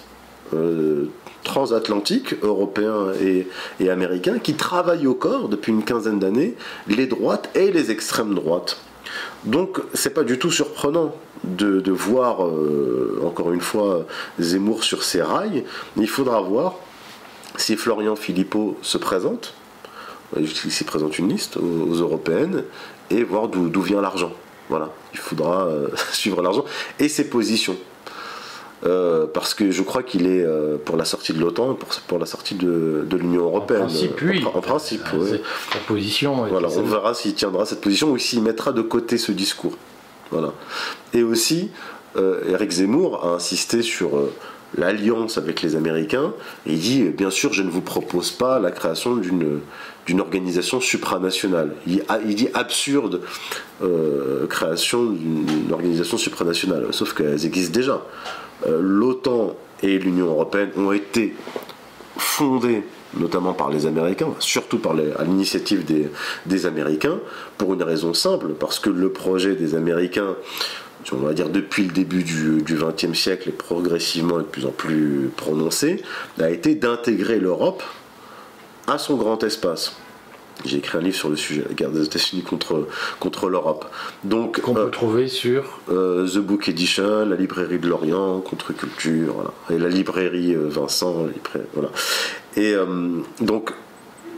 euh, 0.52 1.06
transatlantique, 1.44 2.34
européen 2.42 3.12
et, 3.22 3.48
et, 3.80 3.88
américain, 3.88 4.38
qui 4.38 4.52
travaille 4.52 5.06
au 5.06 5.14
corps 5.14 5.48
depuis 5.48 5.72
une 5.72 5.82
quinzaine 5.82 6.18
d'années 6.18 6.56
les 6.88 7.06
droites 7.06 7.48
et 7.54 7.72
les 7.72 7.90
extrêmes 7.90 8.34
droites. 8.34 8.76
Donc 9.44 9.80
c'est 9.94 10.12
pas 10.12 10.24
du 10.24 10.38
tout 10.38 10.50
surprenant 10.50 11.14
de, 11.44 11.90
voir, 11.90 12.44
euh, 12.44 13.22
encore 13.24 13.50
une 13.50 13.62
fois, 13.62 14.04
Zemmour 14.38 14.84
sur 14.84 15.04
ses 15.04 15.22
rails. 15.22 15.64
Il 15.96 16.08
faudra 16.08 16.42
voir 16.42 16.74
si 17.56 17.76
Florian 17.76 18.14
Philippot 18.14 18.76
se 18.82 18.98
présente 18.98 19.54
il 20.38 20.48
s'y 20.48 20.84
présente 20.84 21.18
une 21.18 21.28
liste 21.28 21.56
aux, 21.56 21.94
européennes 21.94 22.64
et 23.10 23.22
voir 23.22 23.48
d'où 23.48 23.82
vient 23.82 24.00
l'argent. 24.00 24.32
Voilà, 24.68 24.90
il 25.12 25.18
faudra 25.18 25.66
euh, 25.66 25.88
suivre 26.12 26.42
l'argent 26.42 26.64
et 26.98 27.08
ses 27.08 27.28
positions. 27.28 27.76
Euh, 28.84 29.26
parce 29.32 29.54
que 29.54 29.70
je 29.70 29.82
crois 29.82 30.02
qu'il 30.02 30.26
est 30.26 30.44
euh, 30.44 30.76
pour 30.76 30.98
la 30.98 31.06
sortie 31.06 31.32
de 31.32 31.40
l'OTAN 31.40 31.72
pour, 31.74 31.88
pour 32.06 32.18
la 32.18 32.26
sortie 32.26 32.54
de, 32.54 33.06
l'Union 33.12 33.44
européenne. 33.44 33.82
En 33.82 33.86
principe, 33.86 34.20
oui. 34.22 34.44
En, 34.44 34.60
principe, 34.60 35.02
oui. 35.14 35.40
position. 35.86 36.46
Voilà, 36.46 36.68
on 36.68 36.82
verra 36.82 37.14
s'il 37.14 37.34
tiendra 37.34 37.64
cette 37.64 37.80
position 37.80 38.10
ou 38.10 38.18
s'il 38.18 38.42
mettra 38.42 38.72
de 38.72 38.82
côté 38.82 39.16
ce 39.16 39.32
discours. 39.32 39.76
Voilà. 40.30 40.52
Et 41.14 41.22
aussi, 41.22 41.70
Eric 42.16 42.70
Zemmour 42.70 43.24
a 43.24 43.34
insisté 43.34 43.80
sur 43.80 44.10
l'alliance 44.76 45.38
avec 45.38 45.62
les 45.62 45.76
Américains 45.76 46.32
et 46.66 46.72
il 46.72 46.80
dit 46.80 47.02
bien 47.04 47.30
sûr 47.30 47.52
je 47.52 47.62
ne 47.62 47.70
vous 47.70 47.80
propose 47.80 48.30
pas 48.30 48.58
la 48.58 48.70
création 48.70 49.16
d'une 49.16 49.60
d'une 50.06 50.20
organisation 50.20 50.80
supranationale. 50.80 51.72
Il, 51.86 52.34
dit 52.34 52.48
absurde 52.54 53.22
euh, 53.82 54.46
création 54.46 55.04
d'une 55.06 55.72
organisation 55.72 56.18
supranationale, 56.18 56.86
sauf 56.90 57.14
qu'elles 57.14 57.46
existent 57.46 57.72
déjà. 57.72 58.02
Euh, 58.66 58.80
L'OTAN 58.82 59.56
et 59.82 59.98
l'Union 59.98 60.26
européenne 60.26 60.70
ont 60.76 60.92
été 60.92 61.34
fondées 62.16 62.82
notamment 63.16 63.52
par 63.52 63.70
les 63.70 63.86
Américains, 63.86 64.34
surtout 64.40 64.78
par 64.78 64.92
à 64.92 65.24
l'initiative 65.24 65.84
des, 65.84 66.66
Américains, 66.66 67.18
pour 67.58 67.74
une 67.74 67.82
raison 67.82 68.12
simple, 68.12 68.48
parce 68.58 68.78
que 68.78 68.90
le 68.90 69.10
projet 69.10 69.54
des 69.54 69.74
Américains, 69.74 70.34
on 71.12 71.16
va 71.16 71.34
dire 71.34 71.48
depuis 71.48 71.84
le 71.84 71.92
début 71.92 72.22
du 72.22 72.62
XXe 72.62 73.18
siècle 73.18 73.48
et 73.48 73.52
progressivement 73.52 74.38
de 74.38 74.44
plus 74.44 74.66
en 74.66 74.70
plus 74.70 75.30
prononcé, 75.36 76.02
a 76.40 76.50
été 76.50 76.74
d'intégrer 76.74 77.38
l'Europe 77.38 77.82
à 78.86 78.98
son 78.98 79.16
grand 79.16 79.42
espace. 79.42 79.96
J'ai 80.64 80.78
écrit 80.78 80.98
un 80.98 81.00
livre 81.00 81.16
sur 81.16 81.28
le 81.28 81.36
sujet, 81.36 81.64
la 81.68 81.74
guerre 81.74 81.90
des 81.90 82.04
États-Unis 82.04 82.42
contre, 82.42 82.86
contre 83.18 83.48
l'Europe. 83.48 83.86
Donc, 84.22 84.60
qu'on 84.60 84.72
peut 84.72 84.82
euh, 84.82 84.88
trouver 84.88 85.28
sur 85.28 85.80
euh, 85.90 86.26
The 86.28 86.38
Book 86.38 86.68
Edition, 86.68 87.26
la 87.26 87.36
librairie 87.36 87.78
de 87.78 87.88
l'Orient, 87.88 88.40
Contre 88.40 88.72
Culture, 88.72 89.34
voilà. 89.34 89.52
et 89.70 89.78
la 89.78 89.88
librairie 89.88 90.54
euh, 90.54 90.68
Vincent, 90.68 91.26
voilà. 91.74 91.90
Et 92.56 92.74
donc, 93.40 93.72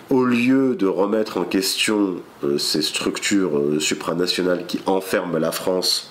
au 0.08 0.24
lieu 0.24 0.74
de 0.74 0.86
remettre 0.86 1.36
en 1.36 1.44
question 1.44 2.16
ces 2.58 2.80
structures 2.80 3.60
supranationales 3.78 4.64
qui 4.66 4.80
enferment 4.86 5.36
la 5.36 5.52
France 5.52 6.10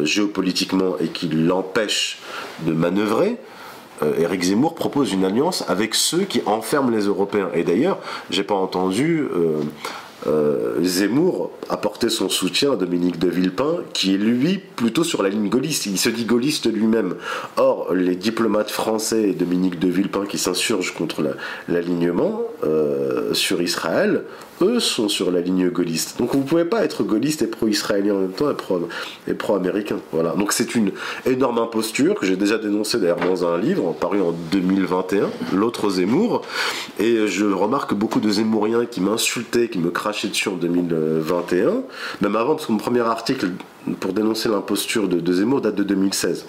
géopolitiquement 0.00 0.96
et 0.98 1.08
qui 1.08 1.28
l'empêchent 1.28 2.18
de 2.60 2.72
manœuvrer, 2.72 3.38
euh, 4.02 4.36
Zemmour 4.40 4.74
propose 4.74 5.12
une 5.12 5.24
alliance 5.24 5.64
avec 5.68 5.94
ceux 5.94 6.22
qui 6.22 6.42
enferment 6.46 6.90
les 6.90 7.06
Européens. 7.06 7.50
Et 7.54 7.62
d'ailleurs, 7.62 7.98
j'ai 8.30 8.42
pas 8.42 8.54
entendu 8.54 9.20
euh, 9.34 9.60
euh, 10.26 10.82
Zemmour 10.82 11.50
apporter 11.68 12.08
son 12.08 12.28
soutien 12.28 12.72
à 12.72 12.76
Dominique 12.76 13.18
de 13.18 13.28
Villepin, 13.28 13.76
qui 13.92 14.14
est 14.14 14.18
lui 14.18 14.58
plutôt 14.58 15.04
sur 15.04 15.22
la 15.22 15.28
ligne 15.28 15.48
gaulliste. 15.48 15.86
Il 15.86 15.98
se 15.98 16.08
dit 16.08 16.24
gaulliste 16.24 16.72
lui-même. 16.72 17.14
Or, 17.56 17.94
les 17.94 18.16
diplomates 18.16 18.70
français 18.70 19.30
et 19.30 19.32
Dominique 19.32 19.78
de 19.78 19.88
Villepin 19.88 20.26
qui 20.26 20.38
s'insurgent 20.38 20.94
contre 20.94 21.22
l'alignement 21.68 22.42
sur 23.32 23.60
Israël 23.60 24.22
eux 24.62 24.80
sont 24.80 25.08
sur 25.08 25.30
la 25.30 25.40
ligne 25.40 25.68
gaulliste. 25.70 26.18
Donc 26.18 26.32
vous 26.32 26.40
ne 26.40 26.44
pouvez 26.44 26.64
pas 26.64 26.84
être 26.84 27.02
gaulliste 27.02 27.42
et 27.42 27.46
pro-israélien 27.46 28.14
en 28.14 28.18
même 28.18 28.32
temps 28.32 28.48
et 29.26 29.34
pro-américain. 29.34 29.96
voilà. 30.12 30.30
Donc 30.30 30.52
c'est 30.52 30.74
une 30.74 30.92
énorme 31.26 31.58
imposture 31.58 32.14
que 32.14 32.26
j'ai 32.26 32.36
déjà 32.36 32.58
dénoncée 32.58 32.98
d'ailleurs 32.98 33.20
dans 33.20 33.46
un 33.46 33.58
livre 33.58 33.92
paru 33.92 34.20
en 34.20 34.32
2021, 34.52 35.30
L'autre 35.52 35.90
Zemmour. 35.90 36.42
Et 36.98 37.26
je 37.26 37.44
remarque 37.44 37.94
beaucoup 37.94 38.20
de 38.20 38.30
Zemmouriens 38.30 38.86
qui 38.86 39.00
m'insultaient, 39.00 39.68
qui 39.68 39.78
me 39.78 39.90
crachaient 39.90 40.11
dessus 40.12 40.48
en 40.48 40.56
2021, 40.56 41.82
même 42.20 42.36
avant, 42.36 42.54
parce 42.54 42.66
que 42.66 42.72
mon 42.72 42.78
premier 42.78 43.00
article 43.00 43.50
pour 44.00 44.12
dénoncer 44.12 44.48
l'imposture 44.48 45.08
de, 45.08 45.20
de 45.20 45.32
Zemmour 45.32 45.60
date 45.60 45.74
de 45.74 45.82
2016. 45.82 46.46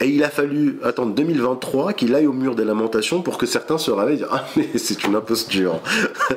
Et 0.00 0.08
il 0.08 0.22
a 0.24 0.30
fallu 0.30 0.78
attendre 0.82 1.14
2023 1.14 1.92
qu'il 1.92 2.14
aille 2.14 2.26
au 2.26 2.32
mur 2.32 2.54
des 2.54 2.64
lamentations 2.64 3.22
pour 3.22 3.38
que 3.38 3.46
certains 3.46 3.78
se 3.78 3.90
réveillent 3.90 4.16
et 4.16 4.18
disent 4.18 4.28
Ah, 4.30 4.44
mais 4.56 4.68
c'est 4.76 5.04
une 5.04 5.14
imposture. 5.14 5.80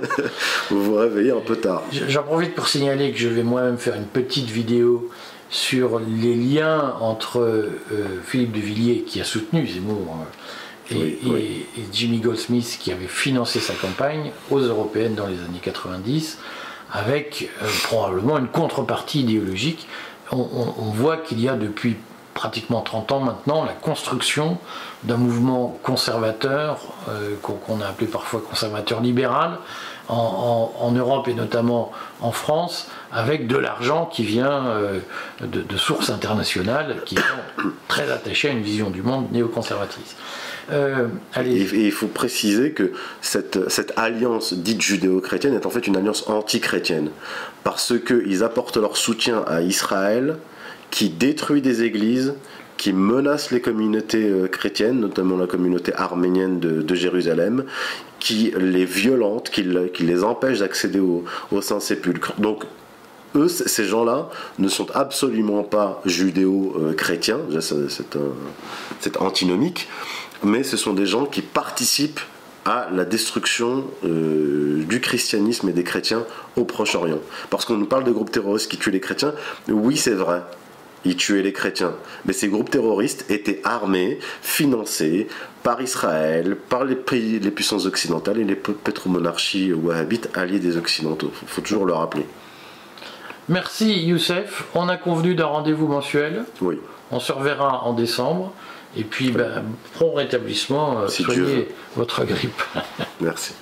vous 0.70 0.84
vous 0.84 0.96
réveillez 0.96 1.32
un 1.32 1.42
peu 1.42 1.56
tard. 1.56 1.84
J'en 1.92 2.24
profite 2.24 2.56
pour 2.56 2.68
signaler 2.68 3.12
que 3.12 3.18
je 3.18 3.28
vais 3.28 3.44
moi-même 3.44 3.78
faire 3.78 3.96
une 3.96 4.06
petite 4.06 4.50
vidéo 4.50 5.10
sur 5.50 6.00
les 6.00 6.36
liens 6.36 6.96
entre 7.00 7.40
euh, 7.40 7.70
Philippe 8.26 8.54
de 8.54 8.60
Villiers, 8.60 9.04
qui 9.06 9.22
a 9.22 9.24
soutenu 9.24 9.68
Zemmour, 9.68 10.18
euh, 10.22 10.26
et, 10.92 10.96
et, 11.26 11.68
Jimmy 11.92 12.20
Goldsmith, 12.20 12.78
qui 12.80 12.92
avait 12.92 13.08
financé 13.08 13.60
sa 13.60 13.74
campagne 13.74 14.32
aux 14.52 14.60
européennes 14.60 15.16
dans 15.16 15.28
les 15.28 15.40
années 15.40 15.62
90, 15.62 16.40
avec 16.92 17.50
euh, 17.62 17.68
probablement 17.84 18.38
une 18.38 18.48
contrepartie 18.48 19.22
idéologique. 19.22 19.88
on 20.32 20.92
voit 20.94 21.18
qu'il 21.18 21.40
y 21.40 21.48
a 21.48 21.56
depuis 21.56 21.96
pratiquement 22.34 22.82
30 22.82 23.12
ans 23.12 23.20
maintenant 23.20 23.64
la 23.64 23.74
construction 23.74 24.58
d'un 25.04 25.18
mouvement 25.18 25.78
conservateur, 25.84 26.80
euh, 27.10 27.36
qu'on 27.42 27.82
a 27.82 27.88
appelé 27.88 28.08
parfois 28.08 28.42
conservateur 28.42 29.02
libéral, 29.02 29.58
en, 30.10 30.92
Europe 30.94 31.30
et 31.30 31.34
notamment 31.34 31.92
en 32.20 32.32
France, 32.32 32.90
avec 33.12 33.48
de 33.48 33.56
l'argent 33.56 34.06
qui 34.06 34.24
vient 34.24 34.66
euh, 34.68 35.00
de, 35.42 35.78
sources 35.78 36.10
internationales 36.10 36.98
qui 37.06 37.16
sont 37.16 37.70
très 37.88 38.12
attachées 38.12 38.50
à 38.50 38.52
une 38.52 38.62
vision 38.62 38.90
du 38.90 39.02
monde 39.02 39.32
néoconservatrice. 39.32 40.18
Euh, 40.72 41.08
et, 41.38 41.86
il 41.86 41.92
faut 41.92 42.08
préciser 42.08 42.72
que 42.72 42.92
cette, 43.22 43.58
alliance 43.96 44.54
dite 44.54 44.82
judéo-chrétienne 44.82 45.54
est 45.54 45.66
en 45.66 45.70
fait 45.70 45.88
une 45.88 45.98
alliance 45.98 46.28
anti-chrétienne, 46.28 47.10
parce 47.64 47.94
qu'ils 48.00 48.44
apportent 48.44 48.78
leur 48.78 48.98
soutien 48.98 49.44
à 49.48 49.62
Israël 49.62 50.38
qui 50.90 51.10
détruit 51.10 51.62
des 51.62 51.84
églises, 51.84 52.36
qui 52.78 52.94
menace 52.94 53.52
les 53.52 53.62
communautés 53.62 54.30
euh, 54.30 54.48
chrétiennes, 54.48 55.00
notamment 55.00 55.38
la 55.38 55.48
communauté 55.48 55.94
arménienne 55.96 56.60
de, 56.60 56.96
Jérusalem, 56.96 57.66
qui 58.20 58.54
les 58.58 58.86
violente, 58.86 59.50
qui, 59.50 59.64
les 59.64 60.24
empêche 60.24 60.60
d'accéder 60.60 61.00
au, 61.00 61.24
Saint-Sépulcre. 61.62 62.34
Donc, 62.40 62.64
eux, 63.36 63.48
ces 63.48 63.86
gens-là, 63.86 64.30
ne 64.60 64.68
sont 64.68 64.88
absolument 64.94 65.64
pas 65.64 66.02
judéo-chrétiens, 66.06 67.40
c'est 67.60 69.18
antinomique, 69.18 69.88
mais 70.44 70.64
ce 70.64 70.78
sont 70.78 70.94
des 70.94 71.06
gens 71.06 71.26
qui 71.26 71.42
participent 71.42 72.20
à 72.66 72.88
la 72.94 73.04
destruction 73.06 73.86
euh, 74.06 74.84
du 74.86 75.02
christianisme 75.02 75.70
et 75.70 75.74
des 75.74 75.84
chrétiens 75.84 76.26
au 76.56 76.64
Proche-Orient. 76.64 77.20
Parce 77.50 77.66
qu'on 77.66 77.76
nous 77.76 77.86
parle 77.86 78.06
de 78.06 78.12
groupes 78.12 78.32
terroristes 78.32 78.72
qui 78.72 78.78
tuent 78.78 78.92
les 78.92 79.02
chrétiens, 79.02 79.34
oui 79.68 79.98
c'est 79.98 80.14
vrai, 80.14 80.44
ils 81.06 81.18
tuaient 81.18 81.42
les 81.42 81.54
chrétiens. 81.54 81.94
Mais 82.26 82.34
ces 82.34 82.48
groupes 82.48 82.70
terroristes 82.70 83.26
étaient 83.30 83.62
armés, 83.64 84.20
financés 84.42 85.28
par 85.64 85.82
Israël, 85.82 86.56
par 86.70 86.86
les 86.86 86.96
pays, 86.96 87.40
les 87.40 87.52
puissances 87.52 87.86
occidentales 87.86 88.40
et 88.40 88.44
les 88.44 88.56
pétromonarchies 88.56 89.74
wahhabites 89.74 90.30
alliés 90.36 90.60
des 90.60 90.78
Occidentaux. 90.78 91.32
Il 91.42 91.48
faut 91.48 91.62
toujours 91.62 91.86
le 91.86 91.94
rappeler. 91.94 92.26
Merci 93.50 94.06
Youssef. 94.06 94.64
On 94.74 94.88
a 94.88 94.96
convenu 94.96 95.36
d'un 95.36 95.48
rendez-vous 95.48 95.88
mensuel. 95.88 96.46
Oui. 96.62 96.80
On 97.12 97.20
se 97.20 97.34
reverra 97.34 97.84
en 97.84 97.94
décembre. 97.94 98.54
Et 98.96 99.04
puis, 99.04 99.32
bah, 99.32 99.44
ben, 99.56 99.64
prompt 99.94 100.16
rétablissement, 100.16 101.00
euh, 101.02 101.08
soignez 101.08 101.68
votre 101.96 102.24
grippe. 102.26 102.62
Merci. 103.22 103.54